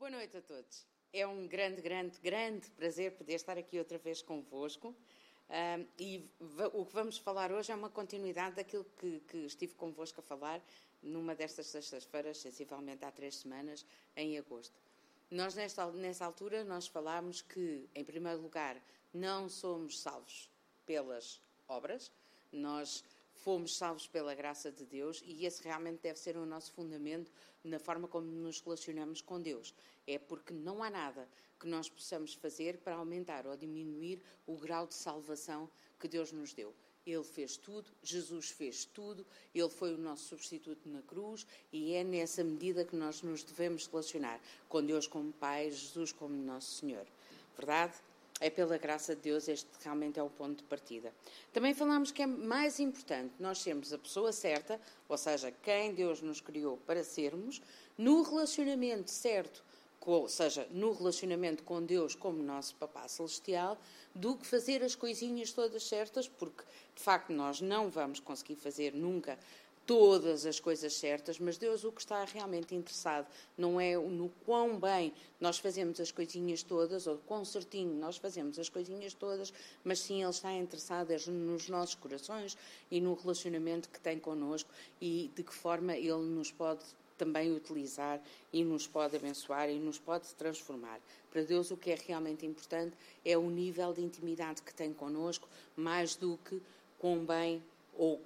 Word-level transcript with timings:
Boa 0.00 0.10
noite 0.10 0.34
a 0.34 0.40
todos. 0.40 0.86
É 1.12 1.26
um 1.26 1.46
grande, 1.46 1.82
grande, 1.82 2.18
grande 2.20 2.70
prazer 2.70 3.12
poder 3.18 3.34
estar 3.34 3.58
aqui 3.58 3.78
outra 3.78 3.98
vez 3.98 4.22
convosco. 4.22 4.96
Um, 5.50 5.86
e 5.98 6.26
o 6.72 6.86
que 6.86 6.94
vamos 6.94 7.18
falar 7.18 7.52
hoje 7.52 7.70
é 7.70 7.74
uma 7.74 7.90
continuidade 7.90 8.56
daquilo 8.56 8.86
que, 8.98 9.20
que 9.28 9.36
estive 9.44 9.74
convosco 9.74 10.20
a 10.20 10.22
falar 10.22 10.58
numa 11.02 11.34
destas 11.34 11.66
sextas-feiras, 11.66 12.38
sensivelmente 12.38 13.04
há 13.04 13.10
três 13.10 13.36
semanas, 13.36 13.84
em 14.16 14.38
agosto. 14.38 14.74
Nós, 15.30 15.54
nesta, 15.54 15.90
nessa 15.90 16.24
altura, 16.24 16.64
nós 16.64 16.86
falámos 16.86 17.42
que, 17.42 17.86
em 17.94 18.02
primeiro 18.02 18.40
lugar, 18.40 18.82
não 19.12 19.50
somos 19.50 20.00
salvos 20.00 20.48
pelas 20.86 21.42
obras, 21.68 22.10
nós 22.50 23.04
fomos 23.40 23.76
salvos 23.76 24.06
pela 24.06 24.34
graça 24.34 24.70
de 24.70 24.84
Deus 24.84 25.22
e 25.24 25.46
esse 25.46 25.62
realmente 25.62 26.00
deve 26.02 26.18
ser 26.18 26.36
o 26.36 26.46
nosso 26.46 26.72
fundamento 26.72 27.30
na 27.64 27.78
forma 27.78 28.06
como 28.06 28.26
nos 28.26 28.60
relacionamos 28.60 29.20
com 29.20 29.40
Deus. 29.40 29.74
É 30.06 30.18
porque 30.18 30.52
não 30.52 30.82
há 30.82 30.90
nada 30.90 31.28
que 31.58 31.66
nós 31.66 31.88
possamos 31.88 32.34
fazer 32.34 32.78
para 32.78 32.96
aumentar 32.96 33.46
ou 33.46 33.56
diminuir 33.56 34.22
o 34.46 34.56
grau 34.56 34.86
de 34.86 34.94
salvação 34.94 35.68
que 35.98 36.08
Deus 36.08 36.32
nos 36.32 36.52
deu. 36.52 36.74
Ele 37.06 37.24
fez 37.24 37.56
tudo, 37.56 37.90
Jesus 38.02 38.50
fez 38.50 38.84
tudo, 38.84 39.26
Ele 39.54 39.68
foi 39.68 39.94
o 39.94 39.98
nosso 39.98 40.28
substituto 40.28 40.88
na 40.88 41.02
cruz 41.02 41.46
e 41.72 41.94
é 41.94 42.04
nessa 42.04 42.44
medida 42.44 42.84
que 42.84 42.94
nós 42.94 43.22
nos 43.22 43.42
devemos 43.42 43.86
relacionar 43.86 44.40
com 44.68 44.84
Deus 44.84 45.06
como 45.06 45.32
Pai, 45.32 45.70
Jesus 45.70 46.12
como 46.12 46.34
Nosso 46.34 46.80
Senhor. 46.80 47.06
Verdade? 47.56 47.94
É 48.40 48.48
pela 48.48 48.78
graça 48.78 49.14
de 49.14 49.20
Deus, 49.20 49.46
este 49.46 49.68
realmente 49.82 50.18
é 50.18 50.22
o 50.22 50.30
ponto 50.30 50.58
de 50.58 50.64
partida. 50.64 51.12
Também 51.52 51.74
falamos 51.74 52.10
que 52.10 52.22
é 52.22 52.26
mais 52.26 52.80
importante 52.80 53.34
nós 53.38 53.58
sermos 53.58 53.92
a 53.92 53.98
pessoa 53.98 54.32
certa, 54.32 54.80
ou 55.08 55.18
seja, 55.18 55.52
quem 55.62 55.94
Deus 55.94 56.22
nos 56.22 56.40
criou 56.40 56.78
para 56.78 57.04
sermos, 57.04 57.60
no 57.98 58.22
relacionamento 58.22 59.10
certo, 59.10 59.62
ou 60.00 60.26
seja, 60.28 60.66
no 60.70 60.92
relacionamento 60.92 61.62
com 61.62 61.82
Deus 61.82 62.14
como 62.14 62.42
nosso 62.42 62.74
Papá 62.76 63.06
Celestial, 63.06 63.78
do 64.14 64.34
que 64.34 64.46
fazer 64.46 64.82
as 64.82 64.94
coisinhas 64.94 65.52
todas 65.52 65.82
certas, 65.84 66.26
porque 66.26 66.64
de 66.96 67.02
facto 67.02 67.32
nós 67.32 67.60
não 67.60 67.90
vamos 67.90 68.18
conseguir 68.18 68.56
fazer 68.56 68.94
nunca 68.94 69.38
todas 69.90 70.46
as 70.46 70.60
coisas 70.60 70.94
certas, 70.94 71.40
mas 71.40 71.58
Deus 71.58 71.82
o 71.82 71.90
que 71.90 72.00
está 72.00 72.24
realmente 72.24 72.76
interessado 72.76 73.26
não 73.58 73.80
é 73.80 73.96
no 73.96 74.28
quão 74.46 74.78
bem 74.78 75.12
nós 75.40 75.58
fazemos 75.58 75.98
as 75.98 76.12
coisinhas 76.12 76.62
todas, 76.62 77.08
ou 77.08 77.18
quão 77.26 77.44
certinho 77.44 77.92
nós 77.96 78.16
fazemos 78.16 78.56
as 78.56 78.68
coisinhas 78.68 79.14
todas, 79.14 79.52
mas 79.82 79.98
sim 79.98 80.22
Ele 80.22 80.30
está 80.30 80.52
interessado 80.52 81.08
nos 81.26 81.68
nossos 81.68 81.96
corações 81.96 82.56
e 82.88 83.00
no 83.00 83.14
relacionamento 83.14 83.88
que 83.88 83.98
tem 83.98 84.16
connosco 84.16 84.70
e 85.00 85.28
de 85.34 85.42
que 85.42 85.52
forma 85.52 85.96
Ele 85.96 86.22
nos 86.22 86.52
pode 86.52 86.84
também 87.18 87.52
utilizar 87.52 88.22
e 88.52 88.62
nos 88.62 88.86
pode 88.86 89.16
abençoar 89.16 89.68
e 89.70 89.80
nos 89.80 89.98
pode 89.98 90.32
transformar. 90.36 91.00
Para 91.32 91.42
Deus 91.42 91.72
o 91.72 91.76
que 91.76 91.90
é 91.90 91.98
realmente 92.06 92.46
importante 92.46 92.96
é 93.24 93.36
o 93.36 93.50
nível 93.50 93.92
de 93.92 94.02
intimidade 94.02 94.62
que 94.62 94.72
tem 94.72 94.92
connosco, 94.92 95.48
mais 95.76 96.14
do 96.14 96.38
que 96.48 96.62
quão 97.00 97.24
bem 97.24 97.60
ou 97.98 98.20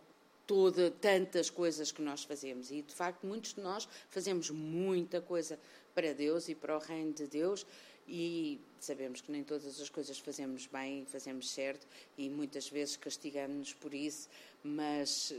toda 0.47 0.91
tantas 0.91 1.50
coisas 1.50 1.91
que 1.92 2.03
nós 2.03 2.25
fazemos. 2.25 2.70
E 2.70 2.83
de 2.83 2.95
facto 2.95 3.27
muitos 3.27 3.55
de 3.55 3.61
nós 3.61 3.89
fazemos 4.09 4.50
muita 4.50 5.20
coisa 5.20 5.59
para 5.95 6.12
Deus 6.12 6.48
e 6.48 6.55
para 6.55 6.77
o 6.77 6.81
reino 6.81 7.12
de 7.12 7.27
Deus 7.27 7.67
e 8.06 8.60
sabemos 8.78 9.20
que 9.20 9.33
nem 9.33 9.42
todas 9.42 9.80
as 9.80 9.88
coisas 9.88 10.19
fazemos 10.19 10.66
bem, 10.66 11.06
fazemos 11.06 11.50
certo 11.50 11.86
e 12.19 12.28
muitas 12.28 12.69
vezes 12.69 12.97
castigamos-nos 12.97 13.72
por 13.72 13.94
isso, 13.94 14.28
mas 14.62 15.34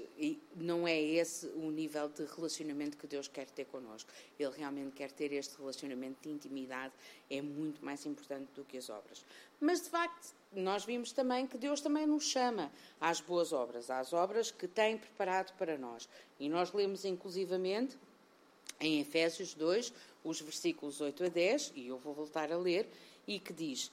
não 0.55 0.87
é 0.87 0.99
esse 0.99 1.47
o 1.47 1.71
nível 1.71 2.09
de 2.09 2.25
relacionamento 2.25 2.97
que 2.97 3.07
Deus 3.07 3.27
quer 3.27 3.49
ter 3.49 3.65
connosco. 3.65 4.11
Ele 4.39 4.51
realmente 4.55 4.93
quer 4.93 5.11
ter 5.11 5.31
este 5.33 5.57
relacionamento 5.57 6.17
de 6.21 6.29
intimidade, 6.29 6.93
é 7.29 7.41
muito 7.41 7.83
mais 7.83 8.05
importante 8.05 8.49
do 8.55 8.63
que 8.63 8.77
as 8.77 8.89
obras. 8.89 9.23
Mas 9.59 9.81
de 9.81 9.89
facto, 9.89 10.33
nós 10.51 10.85
vimos 10.85 11.11
também 11.11 11.47
que 11.47 11.57
Deus 11.57 11.81
também 11.81 12.05
nos 12.05 12.25
chama 12.25 12.71
às 12.99 13.21
boas 13.21 13.51
obras, 13.53 13.89
às 13.89 14.13
obras 14.13 14.51
que 14.51 14.67
tem 14.67 14.97
preparado 14.97 15.55
para 15.57 15.77
nós. 15.77 16.07
E 16.39 16.49
nós 16.49 16.73
lemos 16.73 17.05
inclusivamente 17.05 17.97
em 18.79 18.99
Efésios 18.99 19.53
2, 19.53 19.93
os 20.23 20.41
versículos 20.41 21.01
8 21.01 21.23
a 21.23 21.27
10, 21.27 21.73
e 21.75 21.87
eu 21.87 21.97
vou 21.97 22.13
voltar 22.13 22.51
a 22.51 22.57
ler, 22.57 22.87
e 23.27 23.39
que 23.39 23.53
diz: 23.53 23.91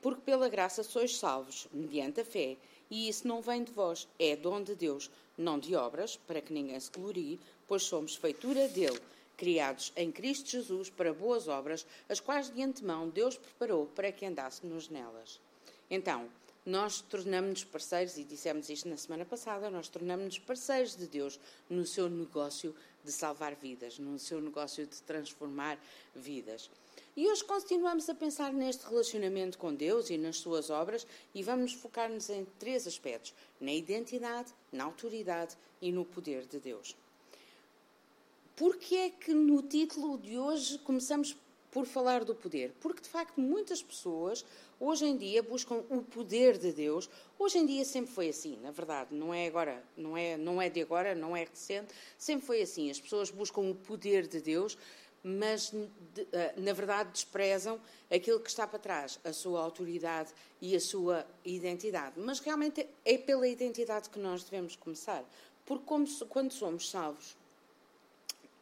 Porque 0.00 0.20
pela 0.22 0.48
graça 0.48 0.82
sois 0.82 1.16
salvos, 1.16 1.68
mediante 1.72 2.20
a 2.20 2.24
fé, 2.24 2.56
e 2.90 3.08
isso 3.08 3.26
não 3.28 3.40
vem 3.40 3.62
de 3.62 3.72
vós, 3.72 4.08
é 4.18 4.34
dom 4.34 4.62
de 4.62 4.74
Deus, 4.74 5.10
não 5.38 5.58
de 5.58 5.76
obras, 5.76 6.16
para 6.16 6.40
que 6.40 6.52
ninguém 6.52 6.78
se 6.80 6.90
glorie, 6.90 7.38
pois 7.68 7.84
somos 7.84 8.16
feitura 8.16 8.66
dele, 8.68 9.00
criados 9.36 9.92
em 9.96 10.10
Cristo 10.10 10.50
Jesus 10.50 10.90
para 10.90 11.14
boas 11.14 11.48
obras, 11.48 11.86
as 12.08 12.20
quais 12.20 12.52
de 12.52 12.62
antemão 12.62 13.08
Deus 13.08 13.36
preparou 13.36 13.86
para 13.86 14.12
que 14.12 14.26
andássemos 14.26 14.88
nelas. 14.88 15.40
Então, 15.88 16.28
nós 16.70 17.00
tornamos-nos 17.00 17.64
parceiros, 17.64 18.16
e 18.16 18.22
dissemos 18.22 18.70
isto 18.70 18.88
na 18.88 18.96
semana 18.96 19.24
passada, 19.24 19.68
nós 19.68 19.88
tornamos-nos 19.88 20.38
parceiros 20.38 20.94
de 20.94 21.06
Deus 21.06 21.38
no 21.68 21.84
seu 21.84 22.08
negócio 22.08 22.74
de 23.04 23.10
salvar 23.10 23.56
vidas, 23.56 23.98
no 23.98 24.18
seu 24.18 24.40
negócio 24.40 24.86
de 24.86 25.02
transformar 25.02 25.78
vidas. 26.14 26.70
E 27.16 27.28
hoje 27.28 27.42
continuamos 27.44 28.08
a 28.08 28.14
pensar 28.14 28.52
neste 28.52 28.86
relacionamento 28.86 29.58
com 29.58 29.74
Deus 29.74 30.10
e 30.10 30.16
nas 30.16 30.36
suas 30.36 30.70
obras 30.70 31.04
e 31.34 31.42
vamos 31.42 31.72
focar-nos 31.72 32.30
em 32.30 32.44
três 32.58 32.86
aspectos: 32.86 33.34
na 33.60 33.72
identidade, 33.72 34.54
na 34.72 34.84
autoridade 34.84 35.56
e 35.82 35.90
no 35.90 36.04
poder 36.04 36.46
de 36.46 36.60
Deus. 36.60 36.96
Por 38.54 38.76
que 38.76 38.96
é 38.96 39.10
que 39.10 39.34
no 39.34 39.60
título 39.62 40.18
de 40.18 40.38
hoje 40.38 40.78
começamos 40.78 41.36
por 41.70 41.86
falar 41.86 42.24
do 42.24 42.34
poder, 42.34 42.72
porque 42.80 43.00
de 43.00 43.08
facto 43.08 43.40
muitas 43.40 43.82
pessoas 43.82 44.44
hoje 44.78 45.04
em 45.04 45.16
dia 45.16 45.42
buscam 45.42 45.84
o 45.88 46.02
poder 46.02 46.58
de 46.58 46.72
Deus. 46.72 47.08
Hoje 47.38 47.58
em 47.58 47.66
dia 47.66 47.84
sempre 47.84 48.12
foi 48.12 48.28
assim, 48.28 48.58
na 48.60 48.70
verdade, 48.70 49.14
não 49.14 49.32
é 49.32 49.46
agora, 49.46 49.82
não 49.96 50.16
é, 50.16 50.36
não 50.36 50.60
é 50.60 50.68
de 50.68 50.80
agora, 50.80 51.14
não 51.14 51.36
é 51.36 51.44
recente, 51.44 51.92
sempre 52.18 52.46
foi 52.46 52.62
assim. 52.62 52.90
As 52.90 53.00
pessoas 53.00 53.30
buscam 53.30 53.60
o 53.60 53.74
poder 53.74 54.26
de 54.26 54.40
Deus, 54.40 54.76
mas 55.22 55.72
eh, 56.32 56.54
na 56.56 56.72
verdade 56.72 57.10
desprezam 57.12 57.78
aquilo 58.10 58.40
que 58.40 58.48
está 58.48 58.66
para 58.66 58.78
trás, 58.78 59.20
a 59.22 59.32
sua 59.32 59.60
autoridade 59.62 60.32
e 60.60 60.74
a 60.74 60.80
sua 60.80 61.26
identidade. 61.44 62.18
Mas 62.18 62.40
realmente 62.40 62.86
é 63.04 63.18
pela 63.18 63.46
identidade 63.46 64.08
que 64.08 64.18
nós 64.18 64.42
devemos 64.42 64.76
começar, 64.76 65.24
porque 65.64 65.84
como, 65.84 66.06
quando 66.26 66.52
somos 66.52 66.90
salvos 66.90 67.36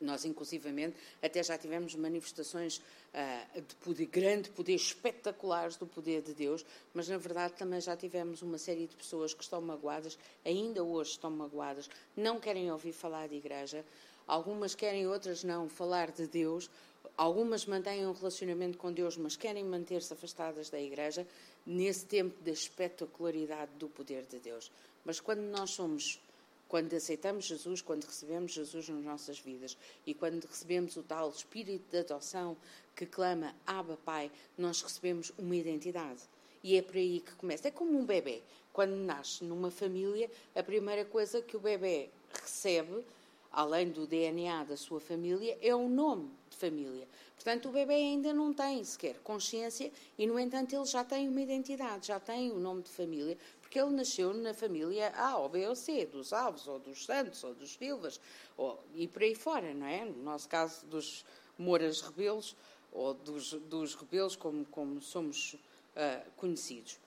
nós, 0.00 0.24
inclusivamente, 0.24 0.96
até 1.22 1.42
já 1.42 1.58
tivemos 1.58 1.94
manifestações 1.94 2.78
uh, 2.78 3.60
de 3.60 3.74
poder, 3.76 4.06
grande 4.06 4.50
poder, 4.50 4.74
espetaculares 4.74 5.76
do 5.76 5.86
poder 5.86 6.22
de 6.22 6.34
Deus, 6.34 6.64
mas 6.94 7.08
na 7.08 7.18
verdade 7.18 7.54
também 7.54 7.80
já 7.80 7.96
tivemos 7.96 8.42
uma 8.42 8.58
série 8.58 8.86
de 8.86 8.96
pessoas 8.96 9.34
que 9.34 9.42
estão 9.42 9.60
magoadas, 9.60 10.18
ainda 10.44 10.82
hoje 10.82 11.12
estão 11.12 11.30
magoadas, 11.30 11.88
não 12.16 12.38
querem 12.38 12.70
ouvir 12.70 12.92
falar 12.92 13.28
de 13.28 13.36
igreja, 13.36 13.84
algumas 14.26 14.74
querem, 14.74 15.06
outras 15.06 15.42
não, 15.42 15.68
falar 15.68 16.10
de 16.10 16.26
Deus, 16.26 16.70
algumas 17.16 17.66
mantêm 17.66 18.06
um 18.06 18.12
relacionamento 18.12 18.78
com 18.78 18.92
Deus, 18.92 19.16
mas 19.16 19.36
querem 19.36 19.64
manter-se 19.64 20.12
afastadas 20.12 20.70
da 20.70 20.80
igreja, 20.80 21.26
nesse 21.66 22.06
tempo 22.06 22.40
da 22.42 22.50
espetacularidade 22.50 23.72
do 23.78 23.88
poder 23.88 24.24
de 24.26 24.38
Deus. 24.38 24.70
Mas 25.04 25.20
quando 25.20 25.40
nós 25.40 25.70
somos 25.70 26.20
quando 26.68 26.94
aceitamos 26.94 27.46
Jesus, 27.46 27.80
quando 27.80 28.04
recebemos 28.04 28.52
Jesus 28.52 28.88
nas 28.88 29.02
nossas 29.02 29.40
vidas 29.40 29.76
e 30.06 30.12
quando 30.12 30.44
recebemos 30.44 30.96
o 30.96 31.02
tal 31.02 31.30
espírito 31.30 31.90
de 31.90 31.98
adoção 31.98 32.56
que 32.94 33.06
clama 33.06 33.54
Abba 33.66 33.96
Pai, 34.04 34.30
nós 34.56 34.82
recebemos 34.82 35.32
uma 35.38 35.56
identidade. 35.56 36.20
E 36.62 36.76
é 36.76 36.82
por 36.82 36.96
aí 36.96 37.20
que 37.20 37.32
começa. 37.36 37.68
É 37.68 37.70
como 37.70 37.98
um 37.98 38.04
bebê. 38.04 38.42
Quando 38.72 38.94
nasce 38.96 39.44
numa 39.44 39.70
família, 39.70 40.30
a 40.54 40.62
primeira 40.62 41.04
coisa 41.04 41.40
que 41.40 41.56
o 41.56 41.60
bebê 41.60 42.10
recebe, 42.32 43.04
além 43.50 43.90
do 43.90 44.06
DNA 44.06 44.64
da 44.64 44.76
sua 44.76 45.00
família, 45.00 45.56
é 45.62 45.74
o 45.74 45.88
nome 45.88 46.30
de 46.50 46.56
família. 46.56 47.08
Portanto, 47.34 47.68
o 47.68 47.72
bebê 47.72 47.94
ainda 47.94 48.32
não 48.32 48.52
tem 48.52 48.82
sequer 48.82 49.16
consciência 49.20 49.92
e, 50.18 50.26
no 50.26 50.38
entanto, 50.38 50.74
ele 50.74 50.84
já 50.84 51.04
tem 51.04 51.28
uma 51.28 51.40
identidade, 51.40 52.08
já 52.08 52.18
tem 52.18 52.50
o 52.50 52.58
nome 52.58 52.82
de 52.82 52.90
família, 52.90 53.38
porque 53.68 53.78
ele 53.78 53.90
nasceu 53.90 54.32
na 54.32 54.54
família 54.54 55.12
A 55.14 55.36
ou 55.36 55.46
B 55.50 55.68
ou 55.68 55.76
C, 55.76 56.06
dos 56.06 56.32
Alves, 56.32 56.66
ou 56.66 56.78
dos 56.78 57.04
Santos, 57.04 57.44
ou 57.44 57.54
dos 57.54 57.74
Silvas, 57.74 58.18
ou, 58.56 58.82
e 58.94 59.06
por 59.06 59.22
aí 59.22 59.34
fora, 59.34 59.74
não 59.74 59.86
é? 59.86 60.06
No 60.06 60.22
nosso 60.22 60.48
caso, 60.48 60.86
dos 60.86 61.22
Moras 61.58 62.00
Rebelos, 62.00 62.56
ou 62.90 63.12
dos, 63.12 63.52
dos 63.52 63.94
Rebelos, 63.94 64.34
como, 64.36 64.64
como 64.64 65.02
somos 65.02 65.52
uh, 65.52 66.30
conhecidos. 66.38 66.98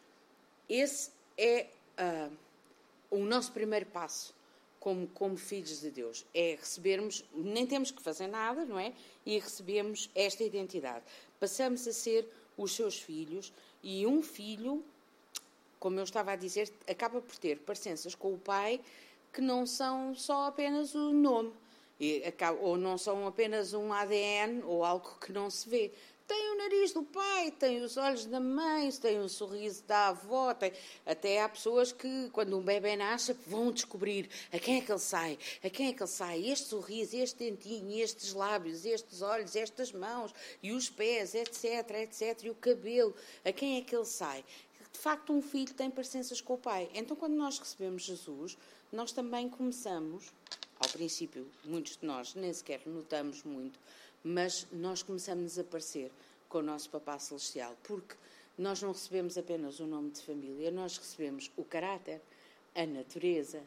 Esse 0.70 1.10
é 1.36 1.68
uh, 1.98 2.38
o 3.10 3.26
nosso 3.26 3.52
primeiro 3.52 3.88
passo 3.88 4.32
como, 4.80 5.08
como 5.08 5.38
filhos 5.38 5.82
de 5.82 5.90
Deus. 5.90 6.24
É 6.32 6.58
recebermos, 6.60 7.26
nem 7.34 7.66
temos 7.66 7.90
que 7.90 8.04
fazer 8.04 8.28
nada, 8.28 8.66
não 8.66 8.78
é? 8.78 8.94
E 9.26 9.40
recebemos 9.40 10.12
esta 10.14 10.44
identidade. 10.44 11.04
Passamos 11.40 11.88
a 11.88 11.92
ser 11.92 12.32
os 12.56 12.76
seus 12.76 13.00
filhos 13.00 13.52
e 13.82 14.06
um 14.06 14.22
filho 14.22 14.86
como 15.82 16.00
eu 16.00 16.04
estava 16.04 16.34
a 16.34 16.36
dizer, 16.36 16.72
acaba 16.88 17.20
por 17.20 17.36
ter 17.38 17.58
parecenças 17.58 18.14
com 18.14 18.32
o 18.36 18.38
pai 18.38 18.80
que 19.34 19.42
não 19.42 19.66
são 19.66 20.14
só 20.14 20.46
apenas 20.46 20.94
o 20.94 21.12
nome. 21.12 21.52
Ou 22.62 22.78
não 22.78 23.00
são 23.00 23.26
apenas 23.26 23.74
um 23.74 23.92
ADN 23.92 24.62
ou 24.64 24.86
algo 24.86 25.18
que 25.20 25.32
não 25.32 25.50
se 25.50 25.68
vê. 25.68 25.92
Tem 26.28 26.52
o 26.52 26.58
nariz 26.58 26.94
do 26.94 27.04
pai, 27.04 27.52
tem 27.52 27.82
os 27.82 27.98
olhos 27.98 28.26
da 28.28 28.40
mãe, 28.40 28.92
tem 28.92 29.20
o 29.20 29.28
sorriso 29.28 29.84
da 29.84 30.10
avó. 30.10 30.54
Tem... 30.54 30.72
Até 31.04 31.42
há 31.42 31.50
pessoas 31.50 31.92
que, 31.92 32.30
quando 32.32 32.58
um 32.58 32.62
bebê 32.62 32.96
nasce, 32.96 33.34
vão 33.48 33.72
descobrir 33.72 34.30
a 34.54 34.60
quem 34.60 34.78
é 34.78 34.82
que 34.82 34.92
ele 34.92 35.00
sai, 35.00 35.38
a 35.64 35.70
quem 35.70 35.90
é 35.90 35.94
que 35.94 36.02
ele 36.04 36.10
sai. 36.10 36.48
Este 36.48 36.70
sorriso, 36.70 37.18
este 37.18 37.40
dentinho, 37.40 38.00
estes 38.00 38.34
lábios, 38.34 38.86
estes 38.86 39.22
olhos, 39.24 39.56
estas 39.56 39.92
mãos, 39.92 40.34
e 40.62 40.72
os 40.72 40.90
pés, 40.92 41.34
etc, 41.34 41.90
etc, 42.02 42.44
e 42.44 42.50
o 42.52 42.56
cabelo, 42.56 43.16
a 43.44 43.52
quem 43.52 43.78
é 43.78 43.82
que 43.82 43.96
ele 43.96 44.06
sai. 44.06 44.46
De 44.92 45.00
facto, 45.00 45.34
um 45.34 45.42
filho 45.42 45.74
tem 45.74 45.90
parecenças 45.90 46.42
com 46.42 46.54
o 46.54 46.58
pai. 46.58 46.90
Então, 46.94 47.16
quando 47.16 47.34
nós 47.34 47.58
recebemos 47.58 48.04
Jesus, 48.04 48.58
nós 48.92 49.12
também 49.12 49.50
começamos, 49.50 50.32
ao 50.80 50.90
princípio, 50.90 51.48
muitos 51.64 51.98
de 51.98 52.06
nós 52.06 52.36
nem 52.36 52.52
sequer 52.52 52.82
notamos 52.86 53.44
muito, 53.44 53.80
mas 54.24 54.68
nós 54.72 55.02
começamos 55.02 55.58
a 55.58 55.62
aparecer 55.62 56.12
com 56.50 56.60
o 56.60 56.62
nosso 56.62 56.90
Papá 56.90 57.18
Celestial, 57.18 57.76
porque 57.84 58.16
nós 58.58 58.82
não 58.82 58.92
recebemos 58.92 59.38
apenas 59.38 59.80
o 59.80 59.88
nome 59.88 60.12
de 60.12 60.22
família, 60.22 60.70
nós 60.70 60.98
recebemos 60.98 61.50
o 61.56 61.64
caráter, 61.64 62.22
a 62.76 62.86
natureza 62.86 63.64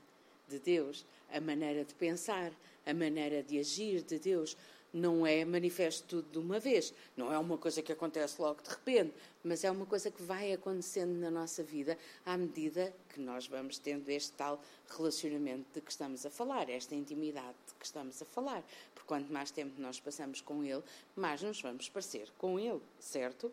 de 0.49 0.59
Deus, 0.59 1.05
a 1.33 1.41
maneira 1.41 1.85
de 1.85 1.95
pensar, 1.95 2.53
a 2.87 2.93
maneira 2.93 3.43
de 3.43 3.59
agir 3.59 4.03
de 4.03 4.19
Deus, 4.19 4.57
não 4.95 5.27
é 5.27 5.45
manifesto 5.45 6.05
tudo 6.07 6.31
de 6.31 6.39
uma 6.39 6.61
vez, 6.61 6.95
não 7.17 7.33
é 7.33 7.39
uma 7.39 7.59
coisa 7.59 7.83
que 7.83 7.93
acontece 7.93 8.41
logo 8.41 8.63
de 8.63 8.71
repente, 8.71 9.13
mas 9.43 9.65
é 9.65 9.71
uma 9.71 9.85
coisa 9.85 10.09
que 10.09 10.23
vai 10.23 10.53
acontecendo 10.53 11.19
na 11.19 11.31
nossa 11.31 11.65
vida 11.65 11.99
à 12.25 12.37
medida 12.37 12.95
que 13.13 13.21
nós 13.21 13.49
vamos 13.49 13.77
tendo 13.77 14.09
este 14.09 14.33
tal 14.33 14.63
relacionamento 14.89 15.67
de 15.75 15.81
que 15.81 15.91
estamos 15.91 16.25
a 16.25 16.31
falar, 16.31 16.71
esta 16.71 16.95
intimidade 16.95 17.57
de 17.67 17.75
que 17.75 17.85
estamos 17.85 18.23
a 18.23 18.25
falar. 18.25 18.63
Porque 18.95 19.09
quanto 19.09 19.33
mais 19.33 19.51
tempo 19.51 19.81
nós 19.81 19.99
passamos 19.99 20.41
com 20.41 20.63
Ele, 20.63 20.83
mais 21.17 21.43
nos 21.43 21.61
vamos 21.61 21.89
parecer 21.89 22.31
com 22.39 22.59
Ele, 22.59 22.81
certo? 23.01 23.53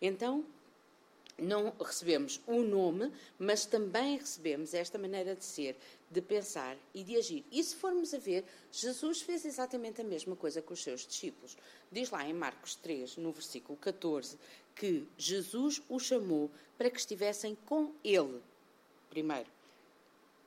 Então, 0.00 0.44
não 1.38 1.72
recebemos 1.78 2.40
o 2.46 2.62
nome, 2.62 3.12
mas 3.38 3.64
também 3.66 4.16
recebemos 4.16 4.74
esta 4.74 4.98
maneira 4.98 5.34
de 5.34 5.44
ser, 5.44 5.76
de 6.10 6.20
pensar 6.20 6.76
e 6.94 7.02
de 7.02 7.16
agir. 7.16 7.44
E 7.50 7.62
se 7.62 7.74
formos 7.74 8.12
a 8.12 8.18
ver, 8.18 8.44
Jesus 8.70 9.22
fez 9.22 9.44
exatamente 9.44 10.00
a 10.00 10.04
mesma 10.04 10.36
coisa 10.36 10.62
com 10.62 10.74
os 10.74 10.82
seus 10.82 11.06
discípulos. 11.06 11.56
Diz 11.90 12.10
lá 12.10 12.26
em 12.28 12.32
Marcos 12.32 12.74
3, 12.76 13.16
no 13.16 13.32
versículo 13.32 13.76
14, 13.78 14.38
que 14.74 15.06
Jesus 15.16 15.82
os 15.88 16.04
chamou 16.04 16.50
para 16.76 16.90
que 16.90 16.98
estivessem 16.98 17.56
com 17.66 17.92
Ele, 18.04 18.40
primeiro. 19.10 19.48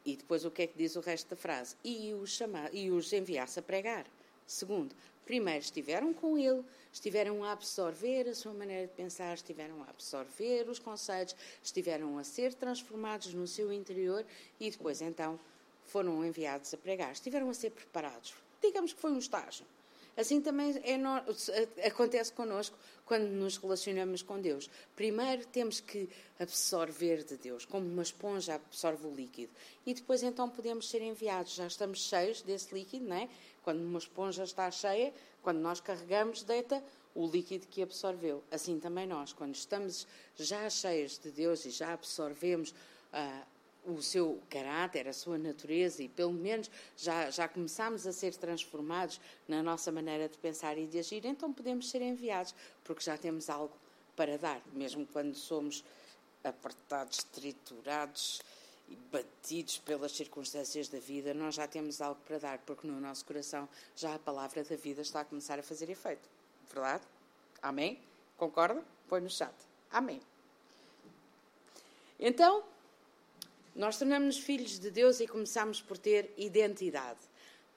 E 0.05 0.15
depois 0.15 0.45
o 0.45 0.51
que 0.51 0.61
é 0.61 0.67
que 0.67 0.77
diz 0.77 0.95
o 0.95 0.99
resto 0.99 1.29
da 1.29 1.35
frase? 1.35 1.75
E 1.83 2.13
os, 2.13 2.29
chama, 2.29 2.69
e 2.71 2.91
os 2.91 3.11
enviasse 3.11 3.59
a 3.59 3.63
pregar. 3.63 4.05
Segundo, 4.45 4.95
primeiro 5.25 5.59
estiveram 5.59 6.13
com 6.13 6.37
ele, 6.37 6.63
estiveram 6.93 7.43
a 7.43 7.51
absorver 7.51 8.29
a 8.29 8.35
sua 8.35 8.53
maneira 8.53 8.87
de 8.87 8.93
pensar, 8.93 9.33
estiveram 9.33 9.83
a 9.83 9.89
absorver 9.89 10.69
os 10.69 10.79
conceitos, 10.79 11.35
estiveram 11.63 12.17
a 12.17 12.23
ser 12.23 12.53
transformados 12.53 13.33
no 13.33 13.47
seu 13.47 13.73
interior 13.73 14.25
e 14.59 14.69
depois 14.69 15.01
então 15.01 15.39
foram 15.85 16.23
enviados 16.23 16.73
a 16.73 16.77
pregar, 16.77 17.11
estiveram 17.11 17.49
a 17.49 17.53
ser 17.53 17.71
preparados. 17.71 18.33
Digamos 18.61 18.93
que 18.93 19.01
foi 19.01 19.11
um 19.11 19.19
estágio. 19.19 19.65
Assim 20.17 20.39
também 20.39 20.79
é 20.83 20.97
no, 20.97 21.09
acontece 21.85 22.31
connosco 22.31 22.77
quando 23.05 23.27
nos 23.27 23.57
relacionamos 23.57 24.21
com 24.21 24.39
Deus. 24.39 24.69
Primeiro 24.95 25.45
temos 25.47 25.81
que 25.81 26.09
absorver 26.39 27.23
de 27.23 27.35
Deus, 27.35 27.65
como 27.65 27.85
uma 27.85 28.01
esponja 28.01 28.55
absorve 28.55 29.05
o 29.05 29.13
líquido. 29.13 29.51
E 29.85 29.93
depois 29.93 30.23
então 30.23 30.49
podemos 30.49 30.89
ser 30.89 31.01
enviados. 31.01 31.55
Já 31.55 31.67
estamos 31.67 31.99
cheios 31.99 32.41
desse 32.41 32.73
líquido, 32.73 33.05
não 33.05 33.17
é? 33.17 33.29
Quando 33.65 33.81
uma 33.81 33.97
esponja 33.97 34.43
está 34.43 34.69
cheia, 34.69 35.11
quando 35.41 35.57
nós 35.57 35.81
carregamos, 35.81 36.43
deita 36.43 36.83
o 37.15 37.25
líquido 37.25 37.65
que 37.65 37.81
absorveu. 37.81 38.43
Assim 38.51 38.79
também 38.79 39.07
nós, 39.07 39.33
quando 39.33 39.55
estamos 39.55 40.07
já 40.35 40.69
cheios 40.69 41.17
de 41.17 41.31
Deus 41.31 41.65
e 41.65 41.71
já 41.71 41.93
absorvemos 41.93 42.69
uh, 43.11 43.91
o 43.91 44.03
seu 44.03 44.39
caráter, 44.51 45.07
a 45.07 45.13
sua 45.13 45.39
natureza 45.39 46.03
e 46.03 46.07
pelo 46.07 46.31
menos 46.31 46.69
já, 46.95 47.31
já 47.31 47.47
começamos 47.47 48.05
a 48.05 48.13
ser 48.13 48.35
transformados 48.35 49.19
na 49.47 49.63
nossa 49.63 49.91
maneira 49.91 50.29
de 50.29 50.37
pensar 50.37 50.77
e 50.77 50.85
de 50.85 50.99
agir, 50.99 51.25
então 51.25 51.51
podemos 51.51 51.89
ser 51.89 52.03
enviados, 52.03 52.53
porque 52.83 53.03
já 53.03 53.17
temos 53.17 53.49
algo 53.49 53.75
para 54.15 54.37
dar, 54.37 54.61
mesmo 54.73 55.07
quando 55.07 55.33
somos 55.33 55.83
apertados, 56.43 57.23
triturados 57.23 58.43
batidos 59.11 59.77
pelas 59.79 60.11
circunstâncias 60.11 60.87
da 60.87 60.99
vida, 60.99 61.33
nós 61.33 61.55
já 61.55 61.67
temos 61.67 62.01
algo 62.01 62.19
para 62.25 62.37
dar, 62.37 62.59
porque 62.59 62.87
no 62.87 62.99
nosso 62.99 63.25
coração 63.25 63.67
já 63.95 64.15
a 64.15 64.19
palavra 64.19 64.63
da 64.63 64.75
vida 64.75 65.01
está 65.01 65.21
a 65.21 65.25
começar 65.25 65.59
a 65.59 65.63
fazer 65.63 65.89
efeito. 65.89 66.27
Verdade? 66.71 67.03
Amém? 67.61 67.99
Concorda? 68.37 68.83
Põe 69.07 69.21
no 69.21 69.29
chat. 69.29 69.53
Amém. 69.91 70.21
Então, 72.19 72.63
nós 73.75 73.97
tornamos-nos 73.97 74.37
filhos 74.37 74.79
de 74.79 74.89
Deus 74.89 75.19
e 75.19 75.27
começamos 75.27 75.81
por 75.81 75.97
ter 75.97 76.33
identidade. 76.37 77.19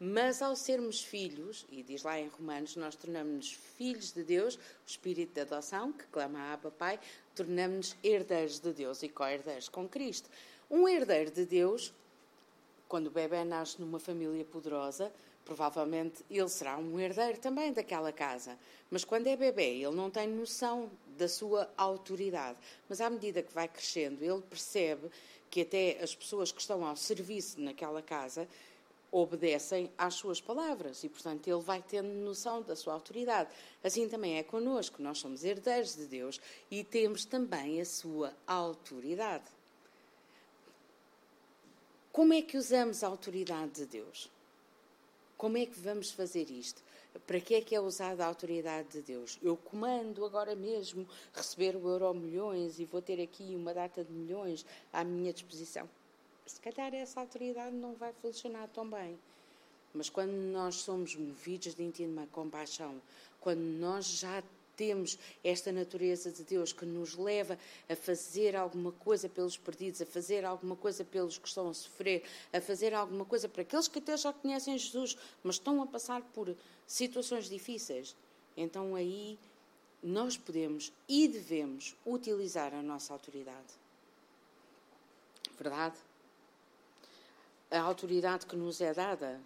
Mas 0.00 0.40
ao 0.42 0.54
sermos 0.54 1.02
filhos, 1.02 1.66
e 1.70 1.82
diz 1.82 2.04
lá 2.04 2.20
em 2.20 2.28
Romanos, 2.28 2.76
nós 2.76 2.94
tornamos-nos 2.94 3.52
filhos 3.52 4.12
de 4.12 4.22
Deus, 4.22 4.54
o 4.54 4.60
espírito 4.86 5.34
de 5.34 5.40
adoção, 5.40 5.92
que 5.92 6.06
clama 6.06 6.38
a 6.38 6.52
Abba 6.52 6.70
Pai, 6.70 7.00
tornamos-nos 7.34 7.96
herdeiros 8.04 8.60
de 8.60 8.72
Deus 8.72 9.02
e 9.02 9.08
co-herdeiros 9.08 9.68
com 9.68 9.88
Cristo. 9.88 10.30
Um 10.70 10.86
herdeiro 10.86 11.30
de 11.30 11.46
Deus, 11.46 11.94
quando 12.86 13.06
o 13.06 13.10
bebê 13.10 13.42
nasce 13.42 13.80
numa 13.80 13.98
família 13.98 14.44
poderosa, 14.44 15.10
provavelmente 15.44 16.22
ele 16.30 16.48
será 16.48 16.76
um 16.76 17.00
herdeiro 17.00 17.38
também 17.38 17.72
daquela 17.72 18.12
casa. 18.12 18.58
Mas 18.90 19.02
quando 19.02 19.28
é 19.28 19.36
bebê, 19.36 19.76
ele 19.76 19.96
não 19.96 20.10
tem 20.10 20.28
noção 20.28 20.90
da 21.16 21.26
sua 21.26 21.70
autoridade. 21.74 22.58
Mas 22.86 23.00
à 23.00 23.08
medida 23.08 23.42
que 23.42 23.52
vai 23.52 23.66
crescendo, 23.66 24.22
ele 24.22 24.42
percebe 24.42 25.10
que 25.50 25.62
até 25.62 25.98
as 26.02 26.14
pessoas 26.14 26.52
que 26.52 26.60
estão 26.60 26.84
ao 26.84 26.96
serviço 26.96 27.58
naquela 27.58 28.02
casa 28.02 28.46
obedecem 29.10 29.90
às 29.96 30.14
suas 30.14 30.38
palavras 30.38 31.02
e, 31.02 31.08
portanto, 31.08 31.48
ele 31.48 31.62
vai 31.62 31.82
tendo 31.82 32.08
noção 32.08 32.60
da 32.60 32.76
sua 32.76 32.92
autoridade. 32.92 33.48
Assim 33.82 34.06
também 34.06 34.36
é 34.36 34.42
conosco, 34.42 35.02
nós 35.02 35.16
somos 35.16 35.44
herdeiros 35.44 35.96
de 35.96 36.04
Deus 36.04 36.38
e 36.70 36.84
temos 36.84 37.24
também 37.24 37.80
a 37.80 37.86
sua 37.86 38.34
autoridade. 38.46 39.57
Como 42.18 42.32
é 42.32 42.42
que 42.42 42.56
usamos 42.56 43.04
a 43.04 43.06
autoridade 43.06 43.74
de 43.74 43.86
Deus? 43.86 44.28
Como 45.36 45.56
é 45.56 45.64
que 45.64 45.78
vamos 45.78 46.10
fazer 46.10 46.50
isto? 46.50 46.82
Para 47.24 47.38
que 47.38 47.54
é 47.54 47.60
que 47.60 47.76
é 47.76 47.80
usada 47.80 48.24
a 48.24 48.26
autoridade 48.26 48.88
de 48.88 49.02
Deus? 49.02 49.38
Eu 49.40 49.56
comando 49.56 50.24
agora 50.24 50.56
mesmo 50.56 51.06
receber 51.32 51.76
o 51.76 51.88
euro 51.88 52.12
milhões 52.12 52.80
e 52.80 52.84
vou 52.84 53.00
ter 53.00 53.22
aqui 53.22 53.54
uma 53.54 53.72
data 53.72 54.02
de 54.02 54.12
milhões 54.12 54.66
à 54.92 55.04
minha 55.04 55.32
disposição. 55.32 55.88
Se 56.44 56.60
calhar 56.60 56.92
essa 56.92 57.20
autoridade 57.20 57.76
não 57.76 57.94
vai 57.94 58.12
funcionar 58.14 58.66
tão 58.66 58.90
bem. 58.90 59.16
Mas 59.94 60.10
quando 60.10 60.32
nós 60.32 60.74
somos 60.74 61.14
movidos 61.14 61.72
de 61.72 61.84
íntima 61.84 62.26
compaixão, 62.32 63.00
quando 63.40 63.60
nós 63.60 64.06
já 64.06 64.42
temos 64.78 65.18
esta 65.42 65.72
natureza 65.72 66.30
de 66.30 66.44
Deus 66.44 66.72
que 66.72 66.86
nos 66.86 67.16
leva 67.16 67.58
a 67.88 67.96
fazer 67.96 68.54
alguma 68.54 68.92
coisa 68.92 69.28
pelos 69.28 69.58
perdidos, 69.58 70.00
a 70.00 70.06
fazer 70.06 70.44
alguma 70.44 70.76
coisa 70.76 71.04
pelos 71.04 71.36
que 71.36 71.48
estão 71.48 71.68
a 71.68 71.74
sofrer, 71.74 72.22
a 72.52 72.60
fazer 72.60 72.94
alguma 72.94 73.24
coisa 73.24 73.48
para 73.48 73.62
aqueles 73.62 73.88
que 73.88 73.98
até 73.98 74.16
já 74.16 74.32
conhecem 74.32 74.78
Jesus, 74.78 75.18
mas 75.42 75.56
estão 75.56 75.82
a 75.82 75.86
passar 75.86 76.22
por 76.22 76.54
situações 76.86 77.48
difíceis. 77.48 78.14
Então 78.56 78.94
aí 78.94 79.36
nós 80.00 80.36
podemos 80.36 80.92
e 81.08 81.26
devemos 81.26 81.96
utilizar 82.06 82.72
a 82.72 82.80
nossa 82.80 83.12
autoridade. 83.12 83.74
Verdade? 85.58 85.96
A 87.68 87.80
autoridade 87.80 88.46
que 88.46 88.54
nos 88.54 88.80
é 88.80 88.94
dada 88.94 89.40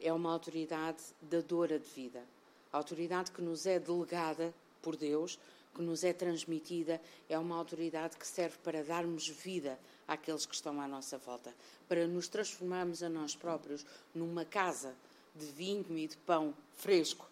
é 0.00 0.12
uma 0.12 0.32
autoridade 0.32 1.00
dadora 1.22 1.78
de 1.78 1.88
vida. 1.90 2.24
A 2.72 2.76
autoridade 2.76 3.30
que 3.30 3.40
nos 3.40 3.66
é 3.66 3.78
delegada 3.78 4.52
por 4.84 4.96
Deus, 4.96 5.38
que 5.74 5.80
nos 5.80 6.04
é 6.04 6.12
transmitida, 6.12 7.00
é 7.26 7.38
uma 7.38 7.56
autoridade 7.56 8.18
que 8.18 8.26
serve 8.26 8.58
para 8.62 8.84
darmos 8.84 9.26
vida 9.26 9.80
àqueles 10.06 10.44
que 10.44 10.54
estão 10.54 10.78
à 10.78 10.86
nossa 10.86 11.16
volta, 11.16 11.54
para 11.88 12.06
nos 12.06 12.28
transformarmos 12.28 13.02
a 13.02 13.08
nós 13.08 13.34
próprios 13.34 13.84
numa 14.14 14.44
casa 14.44 14.94
de 15.34 15.46
vinho 15.46 15.96
e 15.96 16.06
de 16.06 16.18
pão 16.18 16.54
fresco 16.76 17.26